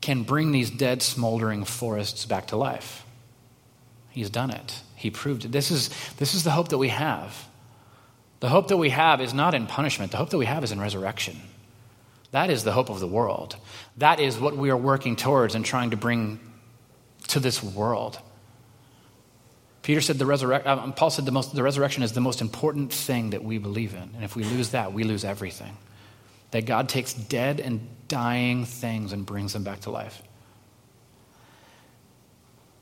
can 0.00 0.24
bring 0.24 0.50
these 0.50 0.70
dead, 0.70 1.02
smoldering 1.02 1.64
forests 1.64 2.26
back 2.26 2.48
to 2.48 2.56
life. 2.56 3.06
He's 4.10 4.30
done 4.30 4.50
it. 4.50 4.80
He 4.96 5.10
proved 5.10 5.44
it. 5.44 5.52
This 5.52 5.70
is, 5.70 5.90
this 6.18 6.34
is 6.34 6.42
the 6.44 6.50
hope 6.50 6.68
that 6.68 6.78
we 6.78 6.88
have. 6.88 7.46
The 8.42 8.48
hope 8.48 8.66
that 8.68 8.76
we 8.76 8.90
have 8.90 9.20
is 9.20 9.32
not 9.32 9.54
in 9.54 9.68
punishment, 9.68 10.10
the 10.10 10.18
hope 10.18 10.30
that 10.30 10.36
we 10.36 10.46
have 10.46 10.64
is 10.64 10.72
in 10.72 10.80
resurrection. 10.80 11.40
That 12.32 12.50
is 12.50 12.64
the 12.64 12.72
hope 12.72 12.90
of 12.90 12.98
the 12.98 13.06
world. 13.06 13.54
That 13.98 14.18
is 14.18 14.36
what 14.36 14.56
we 14.56 14.70
are 14.70 14.76
working 14.76 15.14
towards 15.14 15.54
and 15.54 15.64
trying 15.64 15.90
to 15.90 15.96
bring 15.96 16.40
to 17.28 17.38
this 17.38 17.62
world. 17.62 18.18
Peter 19.82 20.00
said 20.00 20.18
the 20.18 20.26
resurrection, 20.26 20.68
uh, 20.68 20.90
Paul 20.90 21.10
said 21.10 21.24
the, 21.24 21.30
most, 21.30 21.54
the 21.54 21.62
resurrection 21.62 22.02
is 22.02 22.14
the 22.14 22.20
most 22.20 22.40
important 22.40 22.92
thing 22.92 23.30
that 23.30 23.44
we 23.44 23.58
believe 23.58 23.94
in. 23.94 24.10
And 24.16 24.24
if 24.24 24.34
we 24.34 24.42
lose 24.42 24.70
that, 24.70 24.92
we 24.92 25.04
lose 25.04 25.24
everything. 25.24 25.76
That 26.50 26.66
God 26.66 26.88
takes 26.88 27.14
dead 27.14 27.60
and 27.60 27.86
dying 28.08 28.64
things 28.64 29.12
and 29.12 29.24
brings 29.24 29.52
them 29.52 29.62
back 29.62 29.82
to 29.82 29.90
life. 29.90 30.20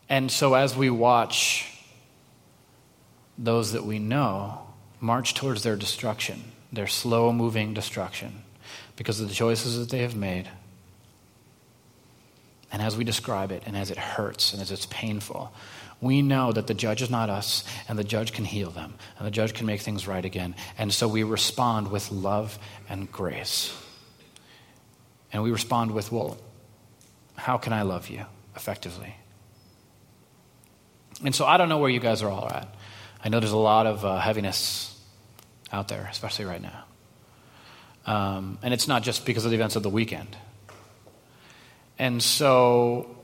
And 0.08 0.30
so 0.30 0.54
as 0.54 0.74
we 0.74 0.88
watch 0.88 1.70
those 3.36 3.72
that 3.72 3.84
we 3.84 3.98
know 3.98 4.68
march 5.00 5.34
towards 5.34 5.62
their 5.62 5.76
destruction, 5.76 6.52
their 6.72 6.86
slow 6.86 7.32
moving 7.32 7.74
destruction, 7.74 8.42
because 8.96 9.20
of 9.20 9.28
the 9.28 9.34
choices 9.34 9.78
that 9.78 9.90
they 9.90 10.02
have 10.02 10.14
made, 10.14 10.48
and 12.72 12.80
as 12.82 12.96
we 12.96 13.04
describe 13.04 13.50
it, 13.50 13.62
and 13.66 13.76
as 13.76 13.90
it 13.90 13.98
hurts, 13.98 14.52
and 14.52 14.62
as 14.62 14.70
it's 14.70 14.86
painful, 14.86 15.52
we 16.00 16.22
know 16.22 16.52
that 16.52 16.66
the 16.66 16.74
judge 16.74 17.02
is 17.02 17.10
not 17.10 17.28
us, 17.28 17.64
and 17.88 17.98
the 17.98 18.04
judge 18.04 18.32
can 18.32 18.44
heal 18.44 18.70
them, 18.70 18.94
and 19.18 19.26
the 19.26 19.30
judge 19.30 19.54
can 19.54 19.66
make 19.66 19.80
things 19.80 20.06
right 20.06 20.24
again. 20.24 20.54
And 20.78 20.92
so 20.92 21.08
we 21.08 21.24
respond 21.24 21.90
with 21.90 22.10
love 22.10 22.58
and 22.88 23.10
grace. 23.10 23.76
And 25.32 25.42
we 25.42 25.50
respond 25.50 25.90
with, 25.90 26.10
well, 26.10 26.38
how 27.34 27.58
can 27.58 27.72
I 27.72 27.82
love 27.82 28.08
you 28.08 28.24
effectively? 28.56 29.14
And 31.24 31.34
so 31.34 31.44
I 31.44 31.56
don't 31.56 31.68
know 31.68 31.78
where 31.78 31.90
you 31.90 32.00
guys 32.00 32.22
are 32.22 32.30
all 32.30 32.48
at. 32.48 32.74
I 33.22 33.28
know 33.28 33.40
there's 33.40 33.52
a 33.52 33.56
lot 33.56 33.86
of 33.86 34.04
uh, 34.04 34.18
heaviness 34.18 34.89
out 35.72 35.88
there, 35.88 36.08
especially 36.10 36.44
right 36.44 36.62
now. 36.62 36.84
Um, 38.06 38.58
and 38.62 38.72
it's 38.74 38.88
not 38.88 39.02
just 39.02 39.26
because 39.26 39.44
of 39.44 39.50
the 39.50 39.56
events 39.56 39.76
of 39.76 39.82
the 39.82 39.90
weekend. 39.90 40.36
And 41.98 42.22
so 42.22 43.16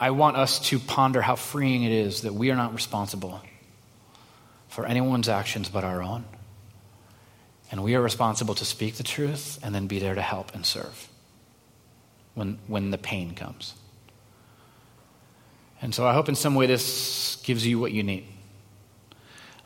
I 0.00 0.10
want 0.10 0.36
us 0.36 0.58
to 0.70 0.78
ponder 0.78 1.20
how 1.20 1.36
freeing 1.36 1.82
it 1.84 1.92
is 1.92 2.22
that 2.22 2.34
we 2.34 2.50
are 2.50 2.56
not 2.56 2.74
responsible 2.74 3.40
for 4.68 4.86
anyone's 4.86 5.28
actions 5.28 5.68
but 5.68 5.84
our 5.84 6.02
own. 6.02 6.24
And 7.70 7.82
we 7.82 7.94
are 7.94 8.02
responsible 8.02 8.54
to 8.56 8.64
speak 8.64 8.96
the 8.96 9.02
truth 9.02 9.58
and 9.62 9.74
then 9.74 9.86
be 9.86 9.98
there 9.98 10.14
to 10.14 10.22
help 10.22 10.54
and 10.54 10.64
serve 10.64 11.08
when, 12.34 12.58
when 12.66 12.90
the 12.90 12.98
pain 12.98 13.34
comes. 13.34 13.74
And 15.80 15.94
so 15.94 16.06
I 16.06 16.14
hope 16.14 16.28
in 16.28 16.34
some 16.34 16.54
way 16.54 16.66
this 16.66 17.36
gives 17.44 17.66
you 17.66 17.78
what 17.78 17.92
you 17.92 18.02
need. 18.02 18.24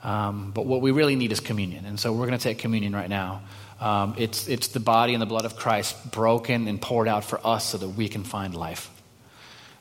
Um, 0.02 0.52
but 0.52 0.66
what 0.66 0.82
we 0.82 0.90
really 0.90 1.16
need 1.16 1.32
is 1.32 1.40
communion. 1.40 1.85
And 1.85 1.98
so 1.98 2.12
we're 2.12 2.26
going 2.26 2.38
to 2.38 2.42
take 2.42 2.59
communion 2.59 2.94
right 2.94 3.09
now. 3.09 3.42
Um, 3.80 4.14
it's, 4.16 4.48
it's 4.48 4.68
the 4.68 4.80
body 4.80 5.14
and 5.14 5.20
the 5.20 5.26
blood 5.26 5.44
of 5.44 5.56
Christ 5.56 6.11
broken 6.11 6.68
and 6.68 6.80
poured 6.80 7.09
out 7.09 7.24
for 7.24 7.44
us 7.44 7.64
so 7.64 7.78
that 7.78 7.88
we 7.88 8.09
can 8.09 8.24
find 8.24 8.54
life. 8.54 8.90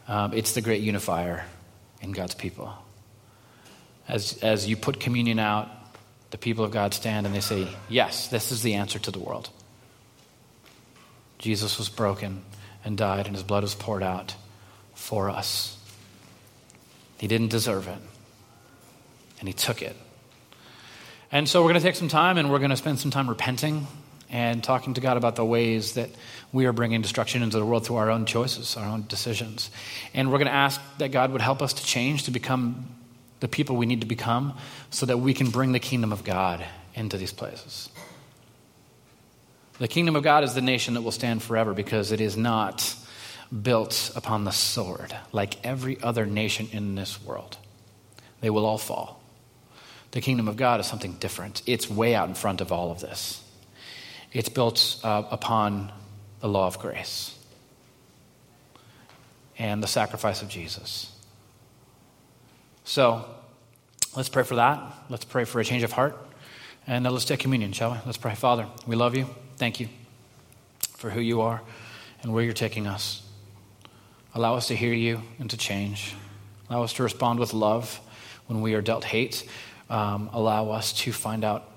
Um, 0.07 0.33
it's 0.33 0.53
the 0.53 0.61
great 0.61 0.81
unifier 0.81 1.45
in 2.01 2.11
God's 2.11 2.35
people. 2.35 2.73
As, 4.07 4.37
as 4.43 4.67
you 4.67 4.77
put 4.77 4.99
communion 4.99 5.39
out, 5.39 5.69
the 6.31 6.37
people 6.37 6.65
of 6.65 6.71
God 6.71 6.93
stand 6.93 7.25
and 7.25 7.33
they 7.33 7.39
say, 7.39 7.67
Yes, 7.89 8.27
this 8.27 8.51
is 8.51 8.61
the 8.61 8.75
answer 8.75 8.99
to 8.99 9.11
the 9.11 9.19
world. 9.19 9.49
Jesus 11.37 11.77
was 11.77 11.89
broken 11.89 12.43
and 12.83 12.97
died, 12.97 13.25
and 13.25 13.35
his 13.35 13.43
blood 13.43 13.63
was 13.63 13.75
poured 13.75 14.03
out 14.03 14.35
for 14.93 15.29
us. 15.29 15.77
He 17.17 17.27
didn't 17.27 17.49
deserve 17.49 17.87
it, 17.87 17.97
and 19.39 19.47
he 19.47 19.53
took 19.53 19.81
it. 19.81 19.95
And 21.35 21.49
so 21.49 21.61
we're 21.61 21.71
going 21.71 21.81
to 21.81 21.85
take 21.85 21.97
some 21.97 22.07
time 22.07 22.37
and 22.37 22.49
we're 22.49 22.59
going 22.59 22.69
to 22.69 22.77
spend 22.77 22.97
some 22.97 23.11
time 23.11 23.27
repenting 23.27 23.87
and 24.29 24.63
talking 24.63 24.93
to 24.93 25.01
God 25.01 25.17
about 25.17 25.35
the 25.35 25.43
ways 25.43 25.95
that 25.95 26.09
we 26.53 26.65
are 26.65 26.71
bringing 26.71 27.01
destruction 27.01 27.43
into 27.43 27.59
the 27.59 27.65
world 27.65 27.85
through 27.85 27.97
our 27.97 28.09
own 28.09 28.25
choices, 28.25 28.77
our 28.77 28.87
own 28.87 29.05
decisions. 29.09 29.69
And 30.13 30.31
we're 30.31 30.37
going 30.37 30.47
to 30.47 30.53
ask 30.53 30.79
that 30.99 31.11
God 31.11 31.33
would 31.33 31.41
help 31.41 31.61
us 31.61 31.73
to 31.73 31.83
change, 31.83 32.23
to 32.23 32.31
become 32.31 32.87
the 33.41 33.49
people 33.49 33.75
we 33.75 33.85
need 33.85 33.99
to 33.99 34.07
become, 34.07 34.57
so 34.91 35.05
that 35.07 35.17
we 35.17 35.33
can 35.33 35.49
bring 35.49 35.73
the 35.73 35.79
kingdom 35.79 36.13
of 36.13 36.23
God 36.23 36.63
into 36.93 37.17
these 37.17 37.33
places. 37.33 37.89
The 39.77 39.89
kingdom 39.89 40.15
of 40.15 40.23
God 40.23 40.45
is 40.45 40.53
the 40.53 40.61
nation 40.61 40.93
that 40.93 41.01
will 41.01 41.11
stand 41.11 41.43
forever 41.43 41.73
because 41.73 42.13
it 42.13 42.21
is 42.21 42.37
not 42.37 42.95
built 43.61 44.09
upon 44.15 44.45
the 44.45 44.51
sword 44.51 45.13
like 45.33 45.65
every 45.65 46.01
other 46.01 46.25
nation 46.25 46.69
in 46.71 46.95
this 46.95 47.21
world. 47.21 47.57
They 48.39 48.49
will 48.49 48.65
all 48.65 48.77
fall. 48.77 49.14
The 50.15 50.21
kingdom 50.21 50.47
of 50.47 50.55
God 50.55 50.79
is 50.79 50.85
something 50.85 51.11
different. 51.19 51.61
It's 51.65 51.89
way 51.89 52.15
out 52.15 52.29
in 52.29 52.35
front 52.35 52.61
of 52.61 52.71
all 52.71 52.89
of 52.89 53.01
this. 53.01 53.43
It's 54.31 54.47
built 54.47 54.97
uh, 55.03 55.23
upon 55.29 55.91
the 56.39 56.47
law 56.47 56.67
of 56.67 56.79
grace 56.79 57.37
and 59.59 59.83
the 59.83 59.87
sacrifice 59.87 60.41
of 60.41 60.47
Jesus. 60.47 61.11
So, 62.85 63.25
let's 64.15 64.29
pray 64.29 64.43
for 64.43 64.55
that. 64.55 64.81
Let's 65.09 65.25
pray 65.25 65.43
for 65.43 65.59
a 65.59 65.65
change 65.65 65.83
of 65.83 65.91
heart. 65.91 66.17
And 66.87 67.03
let's 67.03 67.25
take 67.25 67.41
communion, 67.41 67.73
shall 67.73 67.91
we? 67.91 67.97
Let's 68.05 68.17
pray. 68.17 68.35
Father, 68.35 68.67
we 68.87 68.95
love 68.95 69.17
you. 69.17 69.27
Thank 69.57 69.81
you 69.81 69.89
for 70.95 71.09
who 71.09 71.19
you 71.19 71.41
are 71.41 71.61
and 72.23 72.33
where 72.33 72.41
you're 72.45 72.53
taking 72.53 72.87
us. 72.87 73.21
Allow 74.33 74.55
us 74.55 74.69
to 74.69 74.77
hear 74.77 74.93
you 74.93 75.23
and 75.39 75.49
to 75.49 75.57
change. 75.57 76.15
Allow 76.69 76.83
us 76.83 76.93
to 76.93 77.03
respond 77.03 77.37
with 77.37 77.53
love 77.53 77.99
when 78.47 78.61
we 78.61 78.75
are 78.75 78.81
dealt 78.81 79.03
hate 79.03 79.45
um, 79.89 80.29
allow 80.33 80.69
us 80.69 80.93
to 80.93 81.11
find 81.11 81.43
out 81.43 81.71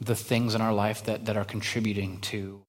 the 0.00 0.14
things 0.14 0.54
in 0.54 0.60
our 0.60 0.72
life 0.72 1.04
that, 1.04 1.26
that 1.26 1.36
are 1.36 1.44
contributing 1.44 2.20
to 2.20 2.63